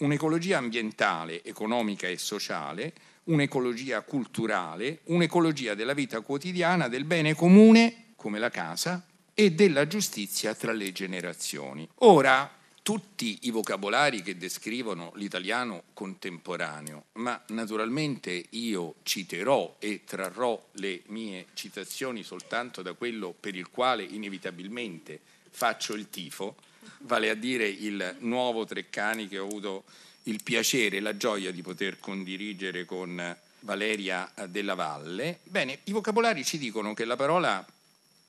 [0.00, 2.92] un'ecologia ambientale, economica e sociale,
[3.24, 10.54] un'ecologia culturale, un'ecologia della vita quotidiana, del bene comune, come la casa, e della giustizia
[10.54, 11.88] tra le generazioni.
[11.98, 12.50] Ora,
[12.82, 21.46] tutti i vocabolari che descrivono l'italiano contemporaneo, ma naturalmente io citerò e trarrò le mie
[21.54, 26.56] citazioni soltanto da quello per il quale inevitabilmente faccio il tifo,
[26.98, 29.84] vale a dire il nuovo Treccani che ho avuto
[30.24, 35.38] il piacere e la gioia di poter condirigere con Valeria della Valle.
[35.44, 37.64] Bene, i vocabolari ci dicono che la parola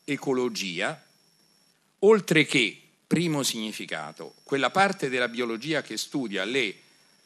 [0.04, 1.02] ecologia,
[2.00, 2.78] oltre che
[3.14, 6.76] Primo significato, quella parte della biologia che studia le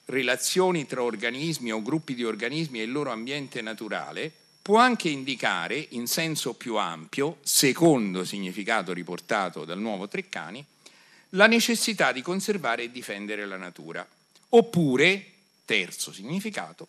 [0.06, 4.30] relazioni tra organismi o gruppi di organismi e il loro ambiente naturale
[4.62, 10.66] può anche indicare in senso più ampio, secondo significato riportato dal nuovo Treccani,
[11.30, 14.06] la necessità di conservare e difendere la natura.
[14.50, 15.26] Oppure,
[15.64, 16.88] terzo significato,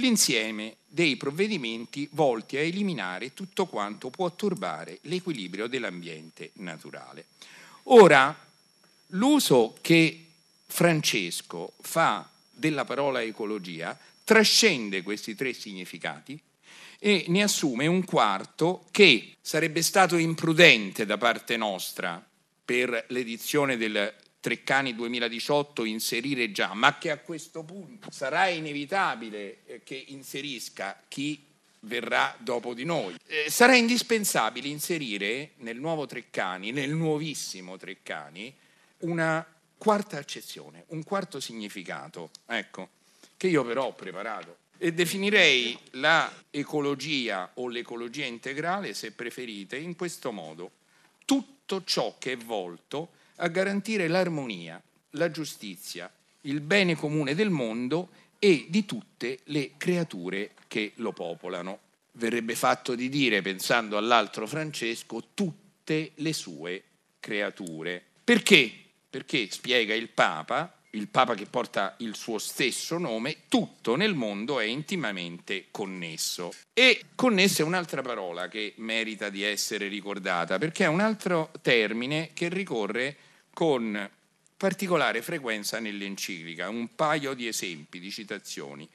[0.00, 7.26] l'insieme dei provvedimenti volti a eliminare tutto quanto può turbare l'equilibrio dell'ambiente naturale.
[7.84, 8.36] Ora,
[9.08, 10.24] l'uso che
[10.66, 16.38] Francesco fa della parola ecologia trascende questi tre significati
[16.98, 22.24] e ne assume un quarto che sarebbe stato imprudente da parte nostra
[22.64, 29.80] per l'edizione del Treccani 2018 inserire già, ma che a questo punto sarà inevitabile eh,
[29.84, 31.44] che inserisca chi
[31.80, 33.14] verrà dopo di noi.
[33.26, 38.54] Eh, sarà indispensabile inserire nel nuovo Treccani, nel nuovissimo Treccani,
[39.00, 42.88] una quarta accezione, un quarto significato, ecco,
[43.36, 49.94] che io però ho preparato e definirei la ecologia o l'ecologia integrale, se preferite, in
[49.94, 50.70] questo modo.
[51.26, 56.10] Tutto ciò che è volto a garantire l'armonia, la giustizia,
[56.42, 61.78] il bene comune del mondo e di tutte le creature che lo popolano.
[62.12, 66.82] Verrebbe fatto di dire, pensando all'altro Francesco, tutte le sue
[67.20, 68.02] creature.
[68.22, 68.72] Perché?
[69.08, 74.58] Perché, spiega il Papa, il Papa che porta il suo stesso nome, tutto nel mondo
[74.58, 76.52] è intimamente connesso.
[76.72, 82.30] E connesso è un'altra parola che merita di essere ricordata, perché è un altro termine
[82.34, 83.16] che ricorre
[83.52, 84.10] con
[84.56, 86.68] particolare frequenza nell'enciclica.
[86.68, 88.88] Un paio di esempi, di citazioni.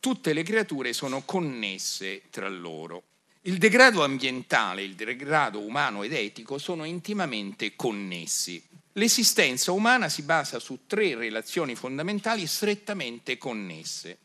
[0.00, 3.02] Tutte le creature sono connesse tra loro.
[3.42, 8.62] Il degrado ambientale, il degrado umano ed etico sono intimamente connessi.
[8.92, 14.18] L'esistenza umana si basa su tre relazioni fondamentali strettamente connesse.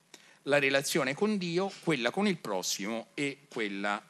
[0.43, 4.03] La relazione con Dio, quella con il prossimo e quella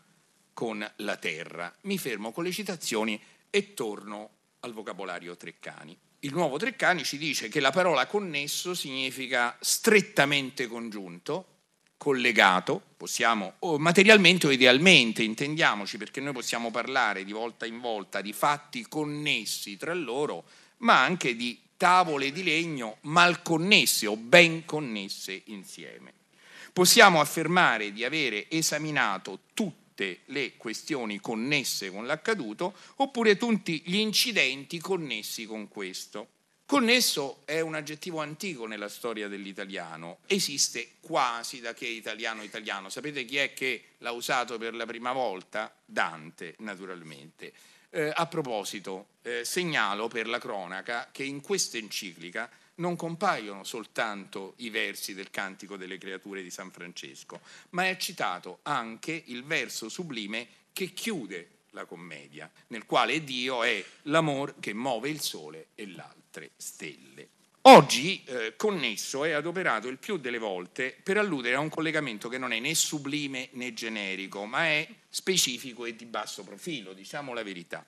[0.53, 1.73] con la terra.
[1.81, 4.29] Mi fermo con le citazioni e torno
[4.63, 5.97] al vocabolario Treccani.
[6.19, 11.47] Il nuovo Treccani ci dice che la parola connesso significa strettamente congiunto,
[11.97, 18.21] collegato, possiamo, o materialmente o idealmente, intendiamoci, perché noi possiamo parlare di volta in volta
[18.21, 20.45] di fatti connessi tra loro,
[20.77, 26.13] ma anche di tavole di legno mal connesse o ben connesse insieme.
[26.71, 29.41] Possiamo affermare di avere esaminato
[29.93, 36.29] tutte le questioni connesse con l'accaduto oppure tutti gli incidenti connessi con questo.
[36.65, 42.89] Connesso è un aggettivo antico nella storia dell'italiano, esiste quasi da che italiano italiano.
[42.89, 45.71] Sapete chi è che l'ha usato per la prima volta?
[45.85, 47.53] Dante, naturalmente.
[47.91, 54.53] Eh, a proposito, eh, segnalo per la cronaca che in questa enciclica non compaiono soltanto
[54.57, 59.89] i versi del Cantico delle Creature di San Francesco, ma è citato anche il verso
[59.89, 65.87] sublime che chiude la commedia, nel quale Dio è l'amor che muove il sole e
[65.87, 67.29] l'altro altre stelle.
[67.65, 72.39] Oggi eh, connesso è adoperato il più delle volte per alludere a un collegamento che
[72.39, 77.43] non è né sublime né generico, ma è specifico e di basso profilo, diciamo la
[77.43, 77.85] verità.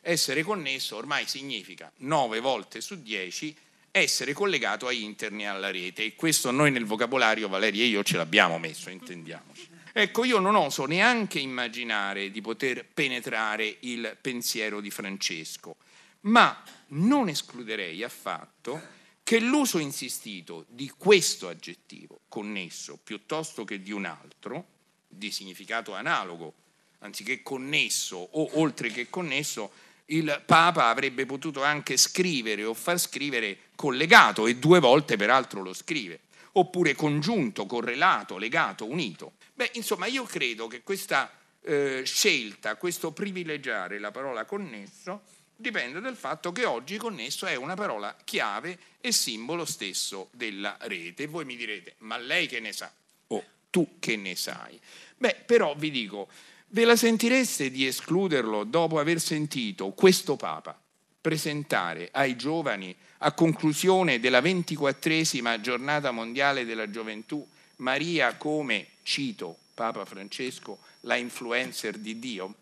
[0.00, 3.54] Essere connesso ormai significa nove volte su dieci
[3.96, 8.02] essere collegato a internet e alla rete e questo noi nel vocabolario, Valeria e io
[8.02, 9.68] ce l'abbiamo messo, intendiamoci.
[9.92, 15.76] Ecco, io non oso neanche immaginare di poter penetrare il pensiero di Francesco,
[16.22, 18.82] ma non escluderei affatto
[19.22, 24.66] che l'uso insistito di questo aggettivo connesso piuttosto che di un altro,
[25.06, 26.52] di significato analogo,
[26.98, 29.70] anziché connesso o oltre che connesso,
[30.06, 35.72] il Papa avrebbe potuto anche scrivere o far scrivere collegato e due volte peraltro lo
[35.72, 36.20] scrive,
[36.52, 39.34] oppure congiunto, correlato, legato, unito.
[39.54, 41.30] Beh, insomma, io credo che questa
[41.62, 45.22] eh, scelta, questo privilegiare la parola connesso,
[45.56, 51.26] dipende dal fatto che oggi connesso è una parola chiave e simbolo stesso della rete.
[51.26, 52.92] Voi mi direte, ma lei che ne sa?
[53.28, 54.78] O oh, tu che ne sai?
[55.16, 56.28] Beh, però vi dico,
[56.74, 60.76] ve la sentireste di escluderlo dopo aver sentito questo Papa
[61.20, 67.46] presentare ai giovani a conclusione della ventiquattresima giornata mondiale della gioventù
[67.76, 72.54] Maria come, cito Papa Francesco, la influencer di Dio?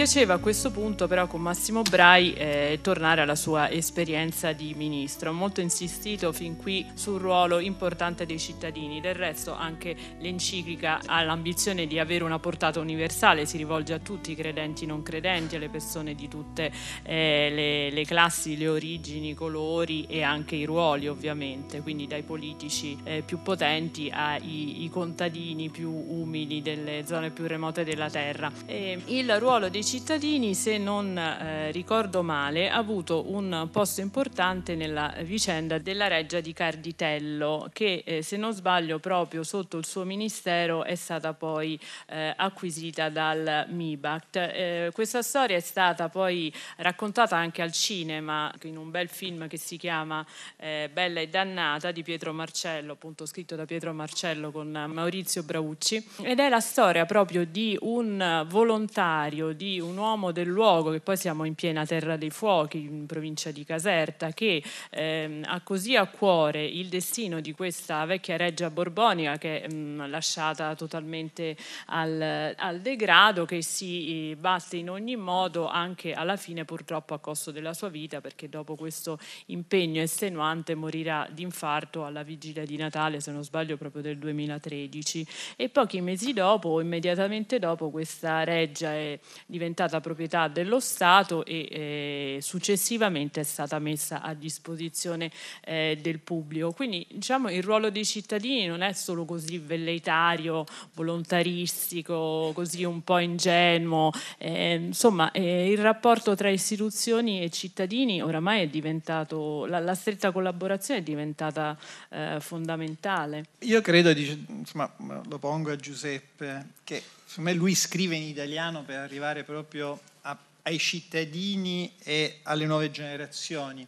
[0.00, 5.30] Piaceva a questo punto però con Massimo Brai eh, tornare alla sua esperienza di ministro.
[5.30, 9.02] Molto insistito fin qui sul ruolo importante dei cittadini.
[9.02, 14.34] Del resto anche l'enciclica ha l'ambizione di avere una portata universale, si rivolge a tutti,
[14.34, 16.72] credenti, non credenti, alle persone di tutte
[17.02, 22.22] eh, le, le, classi, le origini, i colori e anche i ruoli ovviamente, quindi dai
[22.22, 28.50] politici eh, più potenti ai contadini più umili delle zone più remote della terra.
[28.64, 34.76] E il ruolo dei cittadini, se non eh, ricordo male, ha avuto un posto importante
[34.76, 40.04] nella vicenda della reggia di Carditello, che eh, se non sbaglio proprio sotto il suo
[40.04, 41.76] ministero è stata poi
[42.06, 44.36] eh, acquisita dal MIBACT.
[44.36, 49.56] Eh, questa storia è stata poi raccontata anche al cinema in un bel film che
[49.56, 50.24] si chiama
[50.56, 56.10] eh, Bella e Dannata di Pietro Marcello, appunto scritto da Pietro Marcello con Maurizio Braucci,
[56.22, 61.16] ed è la storia proprio di un volontario, di un uomo del luogo, che poi
[61.16, 66.06] siamo in piena terra dei fuochi, in provincia di Caserta, che ehm, ha così a
[66.06, 71.56] cuore il destino di questa vecchia reggia borbonica che mh, lasciata totalmente
[71.86, 77.50] al, al, degrado, che si batte in ogni modo, anche alla fine purtroppo a costo
[77.50, 83.20] della sua vita, perché dopo questo impegno estenuante morirà di infarto alla vigilia di Natale,
[83.20, 85.26] se non sbaglio proprio del 2013.
[85.56, 89.68] E pochi mesi dopo, immediatamente dopo, questa reggia è diventata
[90.00, 95.30] proprietà dello Stato e eh, successivamente è stata messa a disposizione
[95.64, 96.72] eh, del pubblico.
[96.72, 100.64] Quindi diciamo il ruolo dei cittadini non è solo così velleitario,
[100.94, 108.68] volontaristico, così un po' ingenuo, eh, insomma il rapporto tra istituzioni e cittadini oramai è
[108.68, 111.78] diventato, la, la stretta collaborazione è diventata
[112.10, 113.44] eh, fondamentale.
[113.60, 114.92] Io credo, insomma,
[115.28, 120.36] lo pongo a Giuseppe, che Secondo me lui scrive in italiano per arrivare proprio a,
[120.62, 123.86] ai cittadini e alle nuove generazioni.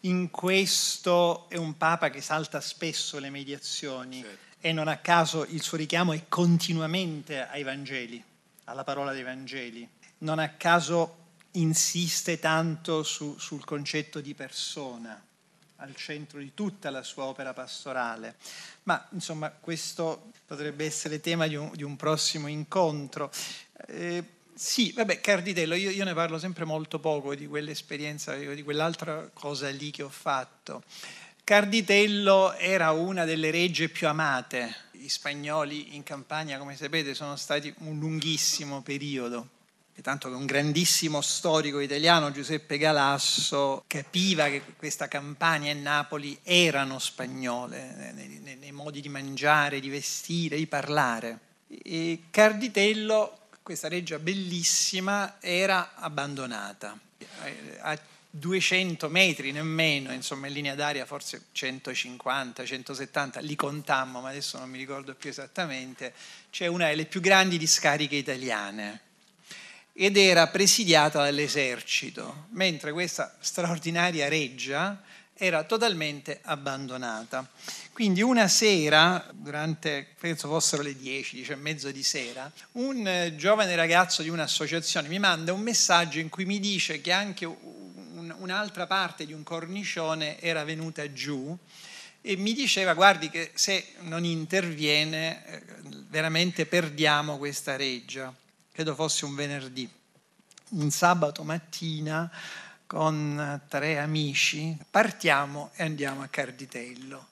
[0.00, 4.56] In questo è un Papa che salta spesso le mediazioni certo.
[4.58, 8.20] e non a caso il suo richiamo è continuamente ai Vangeli,
[8.64, 9.88] alla parola dei Vangeli.
[10.18, 11.18] Non a caso
[11.52, 15.22] insiste tanto su, sul concetto di persona
[15.80, 18.36] al centro di tutta la sua opera pastorale.
[18.84, 23.30] Ma insomma questo potrebbe essere tema di un, di un prossimo incontro.
[23.88, 24.24] Eh,
[24.54, 29.68] sì, vabbè, Carditello, io, io, ne parlo sempre molto poco di quell'esperienza, di quell'altra cosa
[29.70, 30.82] lì che ho fatto.
[31.42, 34.88] Carditello era una delle regge più amate.
[34.92, 39.58] Gli spagnoli in Campania, come sapete, sono stati un lunghissimo periodo
[40.02, 46.98] tanto che un grandissimo storico italiano, Giuseppe Galasso, capiva che questa Campania e Napoli erano
[46.98, 51.38] spagnole nei, nei, nei modi di mangiare, di vestire, di parlare.
[51.68, 56.98] E Carditello, questa reggia bellissima, era abbandonata.
[57.80, 57.98] A
[58.30, 64.70] 200 metri nemmeno, insomma in linea d'aria forse 150, 170, li contammo, ma adesso non
[64.70, 66.14] mi ricordo più esattamente,
[66.50, 69.08] c'è una delle più grandi discariche italiane
[70.02, 75.02] ed era presidiata dall'esercito, mentre questa straordinaria reggia
[75.34, 77.46] era totalmente abbandonata.
[77.92, 83.36] Quindi una sera, durante, penso fossero le 10, 10 e mezzo di sera, un eh,
[83.36, 88.34] giovane ragazzo di un'associazione mi manda un messaggio in cui mi dice che anche un,
[88.38, 91.54] un'altra parte di un cornicione era venuta giù
[92.22, 95.62] e mi diceva guardi che se non interviene eh,
[96.08, 98.34] veramente perdiamo questa reggia
[98.80, 99.86] credo fosse un venerdì,
[100.70, 102.30] un sabato mattina
[102.86, 107.26] con tre amici, partiamo e andiamo a Carditello.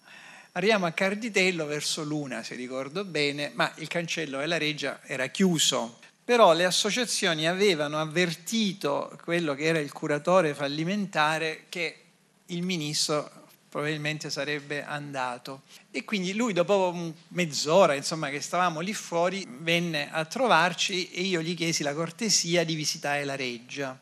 [0.52, 6.00] Arriviamo a Carditello verso l'una, se ricordo bene, ma il cancello della reggia era chiuso.
[6.22, 12.02] Però le associazioni avevano avvertito quello che era il curatore fallimentare che
[12.44, 13.37] il ministro
[13.68, 15.62] probabilmente sarebbe andato.
[15.90, 21.42] E quindi lui dopo mezz'ora, insomma, che stavamo lì fuori, venne a trovarci e io
[21.42, 23.98] gli chiesi la cortesia di visitare la reggia.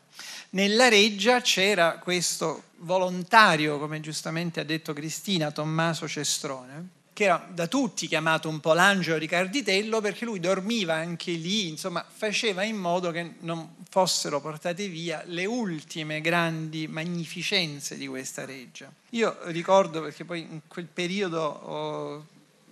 [0.51, 6.87] Nella reggia c'era questo volontario, come giustamente ha detto Cristina, Tommaso Cestrone,
[7.17, 11.67] che era da tutti chiamato un po' l'angelo di Carditello perché lui dormiva anche lì,
[11.67, 18.45] insomma faceva in modo che non fossero portate via le ultime grandi magnificenze di questa
[18.45, 18.93] reggia.
[19.09, 22.25] Io ricordo perché poi in quel periodo ho,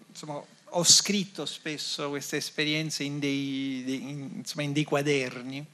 [0.10, 5.66] insomma, ho scritto spesso queste esperienze in dei, dei, insomma, in dei quaderni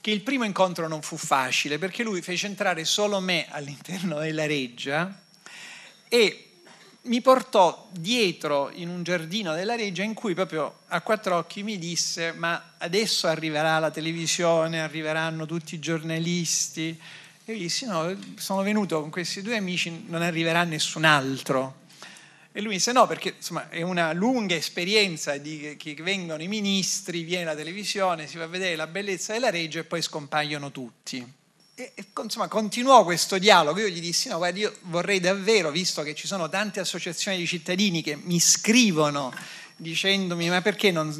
[0.00, 4.46] che il primo incontro non fu facile perché lui fece entrare solo me all'interno della
[4.46, 5.22] reggia
[6.08, 6.47] e
[7.02, 11.78] mi portò dietro in un giardino della Reggia in cui proprio a quattro occhi mi
[11.78, 17.00] disse ma adesso arriverà la televisione, arriveranno tutti i giornalisti.
[17.44, 21.86] E io dissi no, sono venuto con questi due amici, non arriverà nessun altro.
[22.52, 27.22] E lui disse no, perché insomma è una lunga esperienza di che vengono i ministri,
[27.22, 31.24] viene la televisione, si va a vedere la bellezza della Reggia e poi scompaiono tutti.
[31.80, 33.78] E, insomma, continuò questo dialogo.
[33.78, 37.46] Io gli dissi: No, guarda, io vorrei davvero, visto che ci sono tante associazioni di
[37.46, 39.32] cittadini che mi scrivono
[39.76, 41.14] dicendomi: Ma perché non,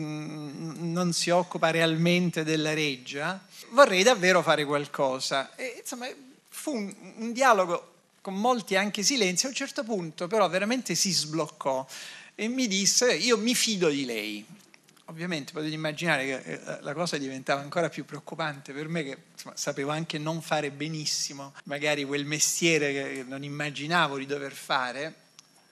[0.80, 3.40] non si occupa realmente della reggia?
[3.70, 5.54] Vorrei davvero fare qualcosa.
[5.54, 6.08] E, insomma,
[6.48, 9.46] fu un, un dialogo con molti anche silenzi.
[9.46, 11.86] A un certo punto, però, veramente si sbloccò
[12.34, 14.44] e mi disse: Io mi fido di lei
[15.08, 19.56] ovviamente potete immaginare che eh, la cosa diventava ancora più preoccupante per me che insomma,
[19.56, 25.14] sapevo anche non fare benissimo magari quel mestiere che non immaginavo di dover fare,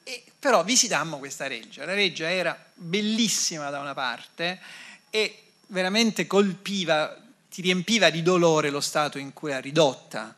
[0.05, 1.85] e, però visitammo questa reggia.
[1.85, 4.61] La reggia era bellissima da una parte
[5.11, 7.17] e veramente colpiva,
[7.51, 10.37] ti riempiva di dolore lo stato in cui era ridotta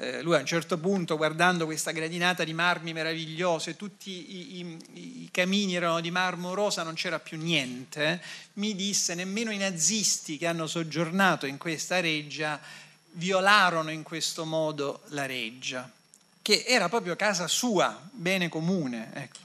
[0.00, 5.22] eh, lui a un certo punto, guardando questa gradinata di marmi meravigliose, tutti i, i,
[5.24, 8.22] i, camini erano di marmo rosa, non c'era più niente,
[8.54, 12.60] mi disse nemmeno i nazisti che hanno soggiornato in questa reggia
[13.12, 15.90] violarono in questo modo la reggia,
[16.42, 19.10] che era proprio casa sua, bene comune.
[19.14, 19.38] Ecco.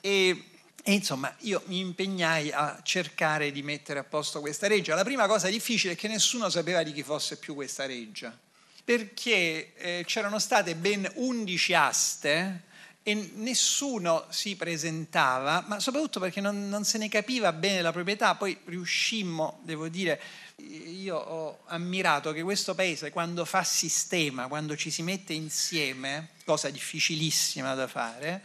[0.00, 0.44] E,
[0.82, 4.96] e insomma, io mi impegnai a cercare di mettere a posto questa reggia.
[4.96, 8.36] La prima cosa difficile è che nessuno sapeva di chi fosse più questa reggia
[8.84, 12.62] perché eh, c'erano state ben 11 aste
[13.06, 18.34] e nessuno si presentava, ma soprattutto perché non, non, se ne capiva bene la proprietà.
[18.34, 20.18] Poi riuscimmo, devo dire,
[20.56, 26.70] io ho ammirato che questo paese quando fa sistema, quando ci si mette insieme, cosa
[26.70, 28.42] difficilissima da fare,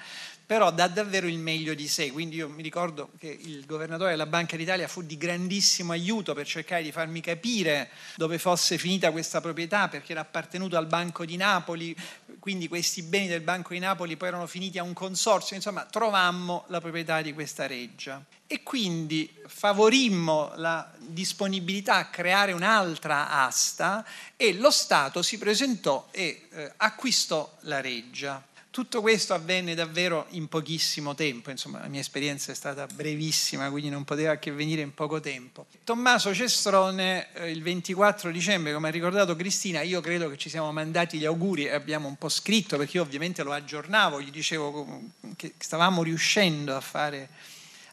[0.49, 2.11] però dà davvero il meglio di sé.
[2.11, 6.47] Quindi io mi ricordo che il governatore della Banca d'Italia fu di grandissimo aiuto per
[6.47, 11.35] cercare di farmi capire dove fosse finita questa proprietà, perché era appartenuto al Banco di
[11.35, 11.95] Napoli,
[12.39, 16.65] quindi questi beni del Banco di Napoli poi erano finiti a un consorzio, insomma trovammo
[16.69, 18.19] la proprietà di questa reggia.
[18.47, 24.03] E quindi favorimmo la disponibilità a creare un'altra asta
[24.35, 28.43] e lo Stato si presentò e eh, acquistò la reggia.
[28.71, 33.89] Tutto questo avvenne davvero in pochissimo tempo, insomma la mia esperienza è stata brevissima, quindi
[33.89, 35.65] non poteva che venire in poco tempo.
[35.83, 40.71] Tommaso Cestrone eh, il 24 dicembre, come ha ricordato Cristina, io credo che ci siamo
[40.71, 45.01] mandati gli auguri e abbiamo un po' scritto, perché io ovviamente lo aggiornavo, gli dicevo
[45.35, 47.27] che stavamo riuscendo a, fare,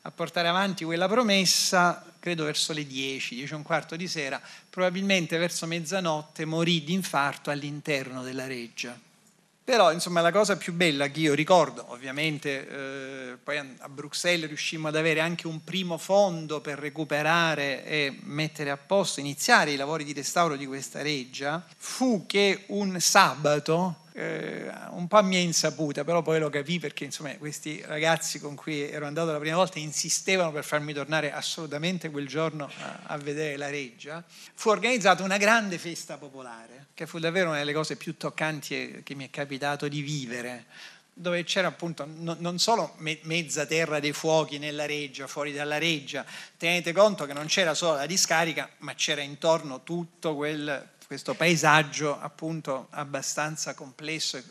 [0.03, 4.39] a portare avanti quella promessa, credo verso le 10, 10 e un quarto di sera,
[4.69, 9.05] probabilmente verso mezzanotte morì di infarto all'interno della reggia
[9.67, 14.87] però insomma la cosa più bella che io ricordo, ovviamente eh, poi a Bruxelles riuscimmo
[14.87, 20.05] ad avere anche un primo fondo per recuperare e mettere a posto, iniziare i lavori
[20.05, 26.03] di restauro di questa reggia, fu che un sabato eh, un po' a mia insaputa,
[26.03, 29.79] però poi lo capì perché insomma, questi ragazzi con cui ero andato la prima volta
[29.79, 34.25] insistevano per farmi tornare assolutamente quel giorno a, a vedere la reggia.
[34.55, 39.15] Fu organizzata una grande festa popolare, che fu davvero una delle cose più toccanti che
[39.15, 40.65] mi è capitato di vivere
[41.19, 46.27] dove c'era appunto non solo mezza terra dei fuochi nella reggia, fuori dalla reggia,
[46.59, 52.19] tenete conto che non c'era solo la discarica, ma c'era intorno tutto quel questo paesaggio
[52.21, 54.43] appunto abbastanza complesso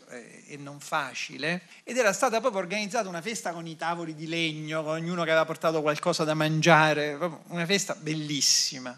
[0.46, 4.82] e non facile ed era stata proprio organizzata una festa con i tavoli di legno,
[4.82, 8.96] con ognuno che aveva portato qualcosa da mangiare, una festa bellissima.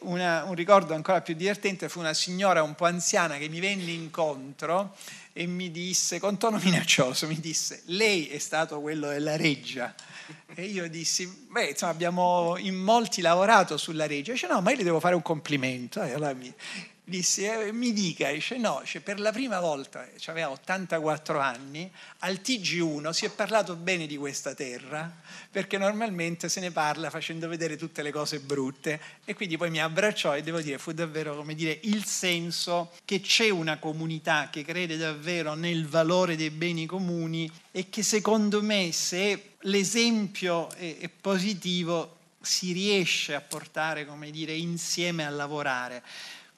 [0.00, 3.92] Una, un ricordo ancora più divertente fu una signora un po' anziana che mi venne
[3.92, 4.96] incontro
[5.32, 9.94] e mi disse, con tono minaccioso, mi disse, lei è stato quello della reggia.
[10.54, 14.32] E io dissi, beh, insomma, abbiamo in molti lavorato sulla regia.
[14.32, 16.02] Dice, no, ma io le devo fare un complimento.
[16.02, 16.52] E allora mi,
[17.04, 21.90] dissi, eh, mi dica, dice, no, dice, per la prima volta, cioè aveva 84 anni,
[22.20, 25.12] al TG1 si è parlato bene di questa terra,
[25.50, 29.00] perché normalmente se ne parla facendo vedere tutte le cose brutte.
[29.24, 33.20] E quindi poi mi abbracciò e devo dire, fu davvero, come dire, il senso che
[33.20, 38.92] c'è una comunità che crede davvero nel valore dei beni comuni e che secondo me
[38.92, 46.02] se l'esempio è, è positivo, si riesce a portare, come dire, insieme a lavorare.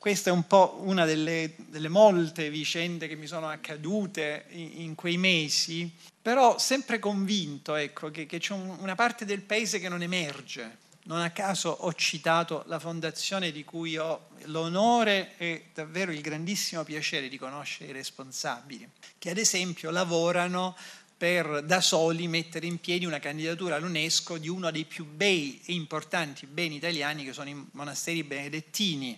[0.02, 4.94] Questa è un po' una delle, delle molte vicende che mi sono accadute in, in
[4.96, 5.88] quei mesi,
[6.20, 10.78] però sempre convinto ecco, che, che c'è un, una parte del paese che non emerge.
[11.04, 16.82] Non a caso ho citato la fondazione di cui ho l'onore e davvero il grandissimo
[16.82, 18.88] piacere di conoscere i responsabili,
[19.20, 20.74] che ad esempio lavorano
[21.16, 25.74] per da soli mettere in piedi una candidatura all'UNESCO di uno dei più bei e
[25.74, 29.16] importanti beni italiani che sono i monasteri benedettini.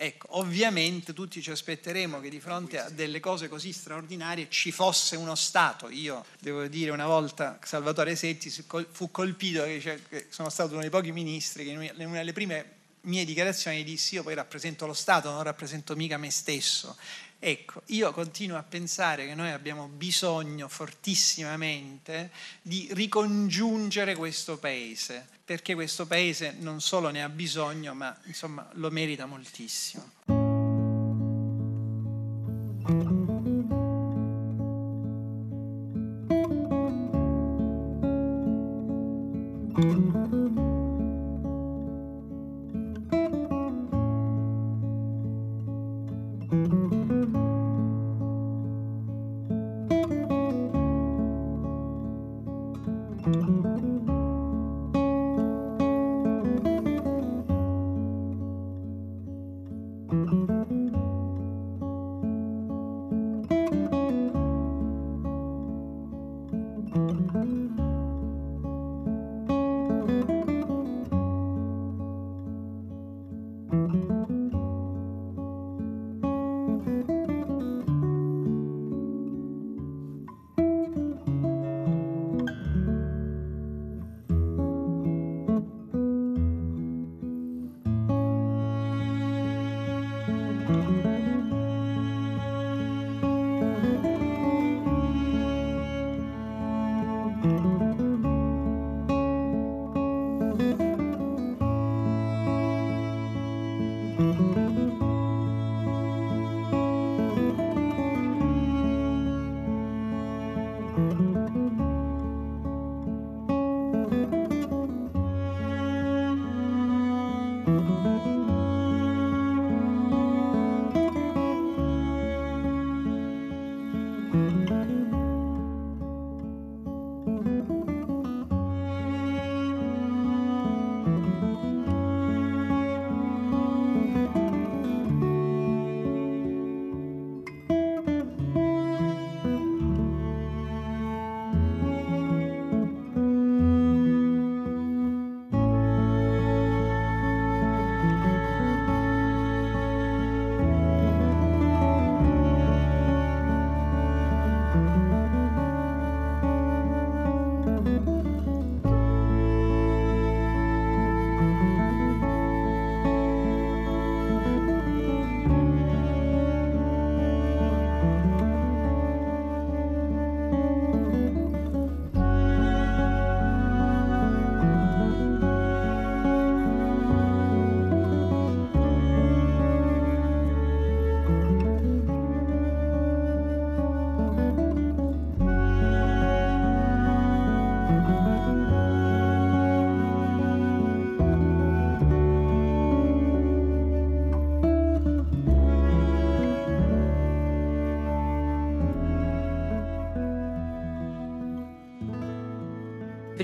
[0.00, 5.16] Ecco, ovviamente tutti ci aspetteremo che di fronte a delle cose così straordinarie ci fosse
[5.16, 5.88] uno Stato.
[5.88, 8.48] Io devo dire una volta Salvatore Setti
[8.92, 13.24] fu colpito che sono stato uno dei pochi ministri che in una delle prime mie
[13.24, 16.96] dichiarazioni dissi io poi rappresento lo Stato, non rappresento mica me stesso.
[17.40, 25.74] Ecco, io continuo a pensare che noi abbiamo bisogno fortissimamente di ricongiungere questo paese, perché
[25.74, 30.47] questo paese non solo ne ha bisogno, ma insomma lo merita moltissimo.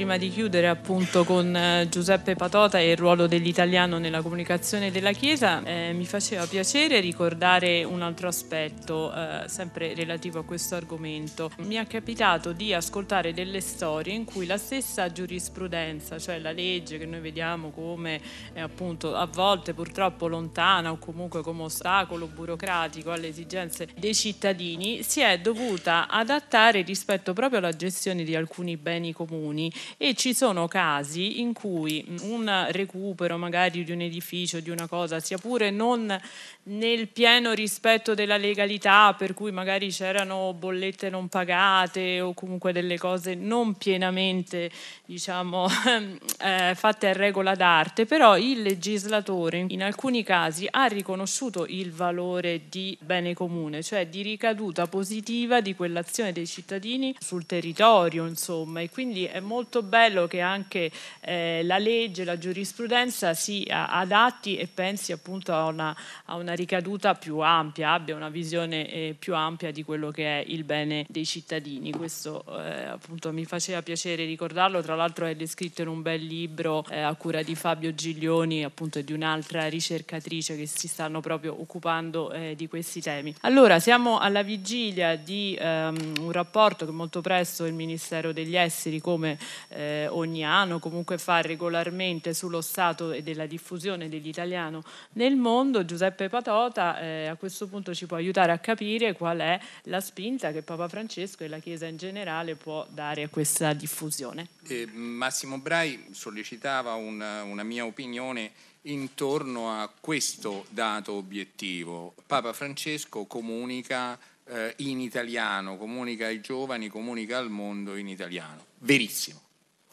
[0.04, 5.12] Prima di chiudere appunto con eh, Giuseppe Patota e il ruolo dell'italiano nella comunicazione della
[5.12, 11.50] Chiesa, eh, mi faceva piacere ricordare un altro aspetto eh, sempre relativo a questo argomento.
[11.60, 16.98] Mi è capitato di ascoltare delle storie in cui la stessa giurisprudenza, cioè la legge
[16.98, 18.20] che noi vediamo come
[18.52, 25.02] eh, appunto a volte purtroppo lontana o comunque come ostacolo burocratico alle esigenze dei cittadini,
[25.02, 30.66] si è dovuta adattare rispetto proprio alla gestione di alcuni beni comuni e ci sono
[30.68, 36.20] casi in cui un recupero magari di un edificio, di una cosa, sia pure non
[36.64, 42.98] nel pieno rispetto della legalità, per cui magari c'erano bollette non pagate o comunque delle
[42.98, 44.70] cose non pienamente
[45.04, 45.66] diciamo,
[46.40, 52.62] eh, fatte a regola d'arte, però il legislatore in alcuni casi ha riconosciuto il valore
[52.68, 58.90] di bene comune, cioè di ricaduta positiva di quell'azione dei cittadini sul territorio, insomma, e
[58.90, 65.12] quindi è molto bello che anche eh, la legge, la giurisprudenza si adatti e pensi
[65.12, 69.84] appunto a una, a una ricaduta più ampia, abbia una visione eh, più ampia di
[69.84, 71.92] quello che è il bene dei cittadini.
[71.92, 76.84] Questo eh, appunto mi faceva piacere ricordarlo, tra l'altro è descritto in un bel libro
[76.90, 82.32] eh, a cura di Fabio Giglioni appunto di un'altra ricercatrice che si stanno proprio occupando
[82.32, 83.34] eh, di questi temi.
[83.42, 89.00] Allora siamo alla vigilia di ehm, un rapporto che molto presto il Ministero degli Esteri
[89.00, 89.38] come
[89.74, 95.84] eh, ogni anno comunque fa regolarmente sullo stato e della diffusione dell'italiano nel mondo.
[95.84, 100.52] Giuseppe Patota eh, a questo punto ci può aiutare a capire qual è la spinta
[100.52, 104.48] che Papa Francesco e la Chiesa in generale può dare a questa diffusione.
[104.66, 108.52] Eh, Massimo Brai sollecitava una, una mia opinione
[108.82, 112.14] intorno a questo dato obiettivo.
[112.26, 118.64] Papa Francesco comunica eh, in italiano, comunica ai giovani, comunica al mondo in italiano.
[118.78, 119.40] Verissimo,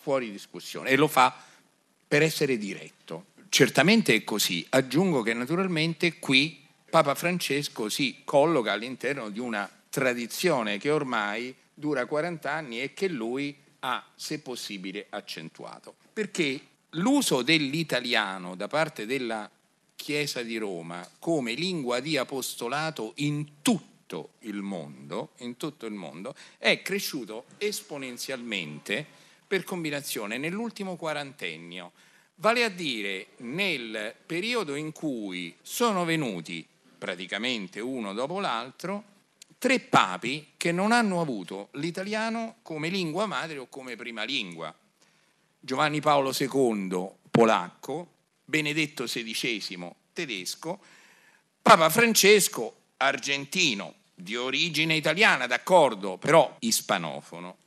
[0.02, 0.90] fuori discussione.
[0.90, 1.34] E lo fa
[2.08, 3.28] per essere diretto.
[3.50, 4.66] Certamente è così.
[4.70, 12.06] Aggiungo che naturalmente qui Papa Francesco si colloca all'interno di una tradizione che ormai dura
[12.06, 15.96] 40 anni e che lui ha, se possibile, accentuato.
[16.12, 16.60] Perché
[16.92, 19.50] l'uso dell'italiano da parte della
[19.96, 26.82] Chiesa di Roma come lingua di apostolato in tutto il mondo, tutto il mondo è
[26.82, 29.20] cresciuto esponenzialmente
[29.52, 31.92] per combinazione nell'ultimo quarantennio,
[32.36, 36.66] vale a dire nel periodo in cui sono venuti
[36.98, 39.04] praticamente uno dopo l'altro
[39.58, 44.74] tre papi che non hanno avuto l'italiano come lingua madre o come prima lingua.
[45.60, 48.08] Giovanni Paolo II, polacco,
[48.46, 50.80] Benedetto XVI, tedesco,
[51.62, 57.58] Papa Francesco, argentino, di origine italiana, d'accordo, però ispanofono.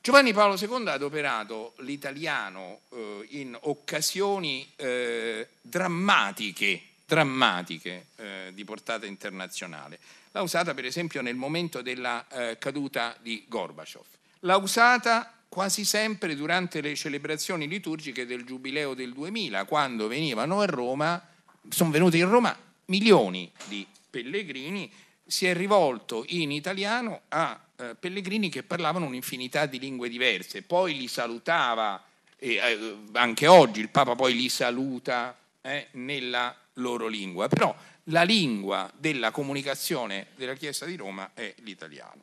[0.00, 9.06] Giovanni Paolo II ha adoperato l'italiano eh, in occasioni eh, drammatiche, drammatiche eh, di portata
[9.06, 9.98] internazionale.
[10.32, 14.04] L'ha usata per esempio nel momento della eh, caduta di Gorbaciov.
[14.40, 20.66] L'ha usata quasi sempre durante le celebrazioni liturgiche del Giubileo del 2000, quando venivano a
[20.66, 21.20] Roma,
[21.68, 24.90] sono venuti in Roma milioni di pellegrini,
[25.26, 30.96] si è rivolto in italiano a eh, pellegrini che parlavano un'infinità di lingue diverse, poi
[30.96, 32.02] li salutava,
[32.36, 37.74] e, eh, anche oggi il Papa poi li saluta eh, nella loro lingua, però
[38.04, 42.22] la lingua della comunicazione della Chiesa di Roma è l'italiano.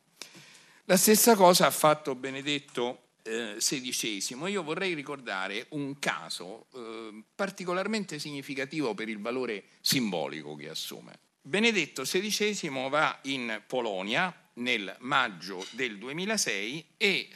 [0.84, 8.18] La stessa cosa ha fatto Benedetto XVI, eh, io vorrei ricordare un caso eh, particolarmente
[8.18, 11.18] significativo per il valore simbolico che assume.
[11.40, 17.28] Benedetto XVI va in Polonia nel maggio del 2006 e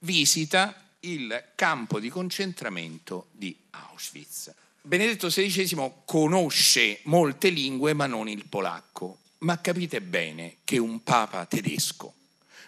[0.00, 4.54] visita il campo di concentramento di Auschwitz.
[4.82, 11.44] Benedetto XVI conosce molte lingue ma non il polacco, ma capite bene che un papa
[11.46, 12.14] tedesco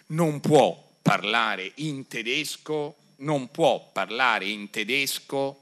[0.07, 5.59] non può parlare in tedesco, non può parlare in tedesco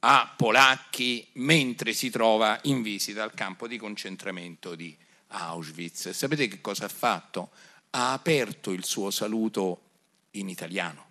[0.00, 4.96] a polacchi mentre si trova in visita al campo di concentramento di
[5.32, 6.10] Auschwitz.
[6.10, 7.50] Sapete che cosa ha fatto?
[7.90, 9.80] Ha aperto il suo saluto
[10.32, 11.04] in italiano.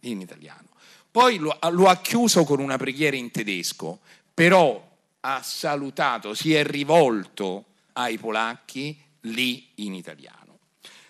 [0.00, 0.68] In italiano.
[1.10, 4.00] Poi lo, lo ha chiuso con una preghiera in tedesco,
[4.32, 10.58] però ha salutato, si è rivolto ai polacchi lì in italiano.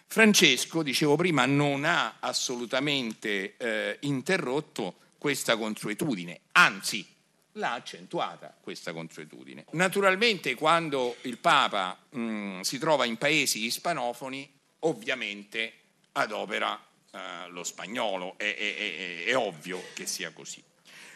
[0.07, 7.05] Francesco, dicevo prima, non ha assolutamente eh, interrotto questa consuetudine, anzi
[7.55, 9.65] l'ha accentuata questa consuetudine.
[9.73, 14.51] Naturalmente quando il Papa mh, mm, si trova in paesi ispanofoni,
[14.81, 15.73] ovviamente
[16.13, 16.81] adopera
[17.11, 20.63] eh, lo spagnolo, è, è, è, è ovvio che sia così.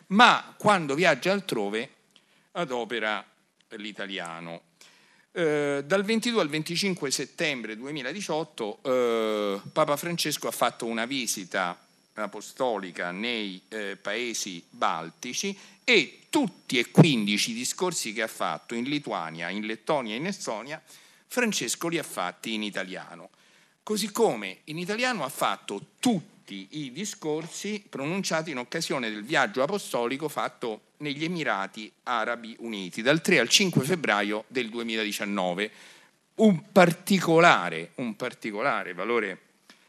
[0.09, 1.91] Ma quando viaggia altrove
[2.53, 3.24] adopera
[3.70, 4.62] l'italiano
[5.32, 11.78] eh, dal 22 al 25 settembre 2018 eh, Papa Francesco ha fatto una visita
[12.25, 18.85] apostolica nei eh, paesi baltici e tutti e 15 i discorsi che ha fatto in
[18.85, 20.83] Lituania, in Lettonia e in Estonia,
[21.27, 23.31] Francesco li ha fatti in italiano.
[23.83, 30.29] Così come in italiano ha fatto tutti i discorsi pronunciati in occasione del viaggio apostolico
[30.29, 35.71] fatto negli Emirati Arabi Uniti dal 3 al 5 febbraio del 2019.
[36.37, 39.47] Un particolare, un particolare valore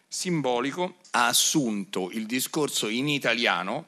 [0.09, 3.85] simbolico ha assunto il discorso in italiano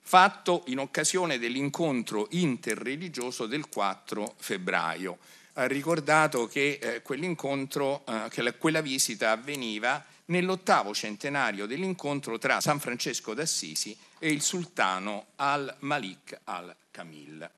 [0.00, 5.18] fatto in occasione dell'incontro interreligioso del 4 febbraio.
[5.54, 12.60] ha ricordato che eh, quell'incontro, eh, che la, quella visita avveniva nell'ottavo centenario dell'incontro tra
[12.60, 17.50] San Francesco d'Assisi e il sultano al-Malik al-Kamil.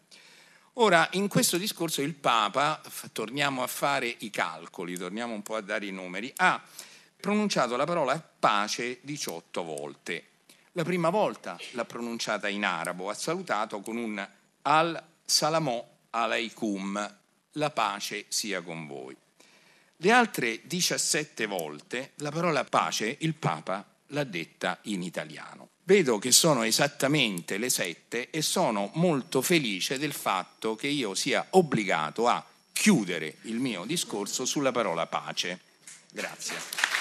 [0.75, 2.81] Ora, in questo discorso il Papa,
[3.13, 6.61] torniamo a fare i calcoli, torniamo un po' a dare i numeri, ha
[7.23, 10.25] pronunciato la parola pace 18 volte.
[10.73, 14.29] La prima volta l'ha pronunciata in arabo, ha salutato con un
[14.63, 17.17] al-salamò alaikum,
[17.53, 19.17] la pace sia con voi.
[19.99, 25.69] Le altre 17 volte la parola pace il Papa l'ha detta in italiano.
[25.85, 31.47] Vedo che sono esattamente le sette e sono molto felice del fatto che io sia
[31.51, 35.61] obbligato a chiudere il mio discorso sulla parola pace.
[36.11, 36.92] Grazie.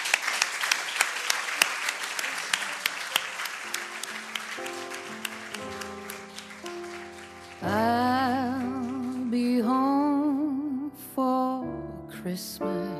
[7.64, 11.64] I'll be home for
[12.10, 13.00] Christmas.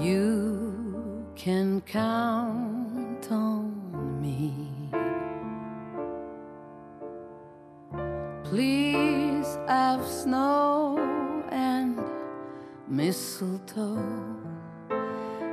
[0.00, 4.90] You can count on me.
[8.42, 10.98] Please have snow
[11.52, 12.02] and
[12.88, 14.02] mistletoe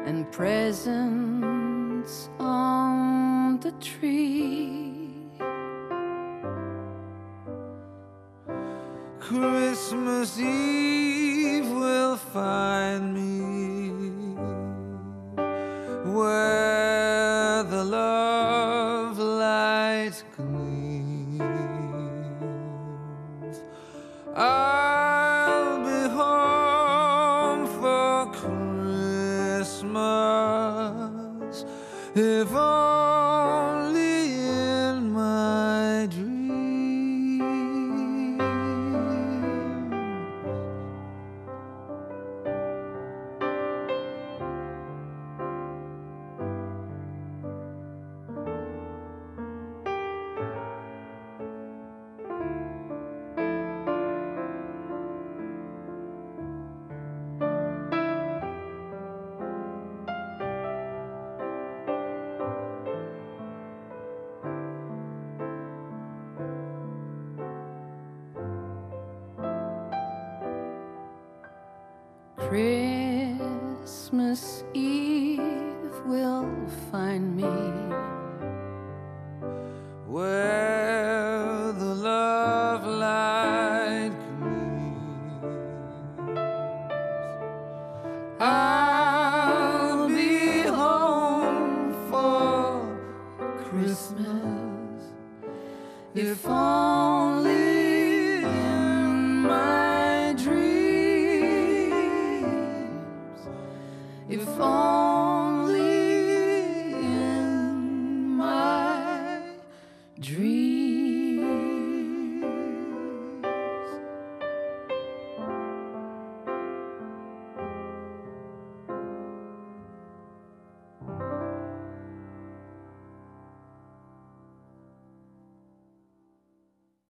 [0.07, 4.90] and presents on the tree.
[9.31, 13.30] Christmas Eve will find me